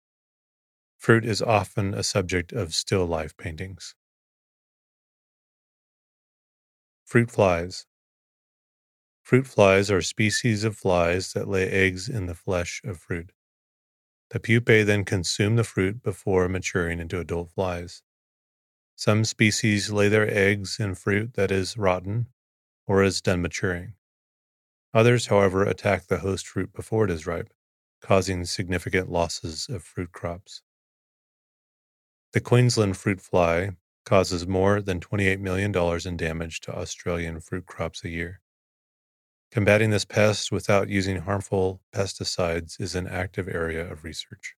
Fruit 0.96 1.26
is 1.26 1.42
often 1.42 1.92
a 1.92 2.02
subject 2.02 2.54
of 2.54 2.74
still 2.74 3.04
life 3.04 3.36
paintings. 3.36 3.94
Fruit 7.04 7.30
flies. 7.30 7.84
Fruit 9.22 9.46
flies 9.46 9.90
are 9.90 10.00
species 10.00 10.64
of 10.64 10.74
flies 10.74 11.34
that 11.34 11.48
lay 11.48 11.68
eggs 11.68 12.08
in 12.08 12.24
the 12.24 12.34
flesh 12.34 12.80
of 12.82 12.98
fruit. 12.98 13.32
The 14.30 14.40
pupae 14.40 14.84
then 14.84 15.04
consume 15.04 15.56
the 15.56 15.64
fruit 15.64 16.02
before 16.02 16.48
maturing 16.48 16.98
into 16.98 17.20
adult 17.20 17.50
flies. 17.50 18.02
Some 18.94 19.26
species 19.26 19.92
lay 19.92 20.08
their 20.08 20.26
eggs 20.32 20.80
in 20.80 20.94
fruit 20.94 21.34
that 21.34 21.50
is 21.50 21.76
rotten 21.76 22.28
or 22.86 23.02
is 23.02 23.20
done 23.20 23.42
maturing. 23.42 23.94
Others, 24.94 25.26
however, 25.26 25.62
attack 25.64 26.06
the 26.06 26.18
host 26.18 26.46
fruit 26.46 26.72
before 26.72 27.04
it 27.04 27.10
is 27.10 27.26
ripe, 27.26 27.52
causing 28.00 28.44
significant 28.44 29.10
losses 29.10 29.68
of 29.68 29.82
fruit 29.82 30.12
crops. 30.12 30.62
The 32.32 32.40
Queensland 32.40 32.96
fruit 32.96 33.20
fly 33.20 33.70
causes 34.04 34.46
more 34.46 34.80
than 34.80 35.00
$28 35.00 35.40
million 35.40 35.74
in 36.06 36.16
damage 36.16 36.60
to 36.60 36.74
Australian 36.74 37.40
fruit 37.40 37.66
crops 37.66 38.04
a 38.04 38.08
year. 38.08 38.40
Combating 39.50 39.90
this 39.90 40.04
pest 40.04 40.52
without 40.52 40.88
using 40.88 41.18
harmful 41.18 41.80
pesticides 41.94 42.80
is 42.80 42.94
an 42.94 43.06
active 43.06 43.48
area 43.48 43.90
of 43.90 44.04
research. 44.04 44.54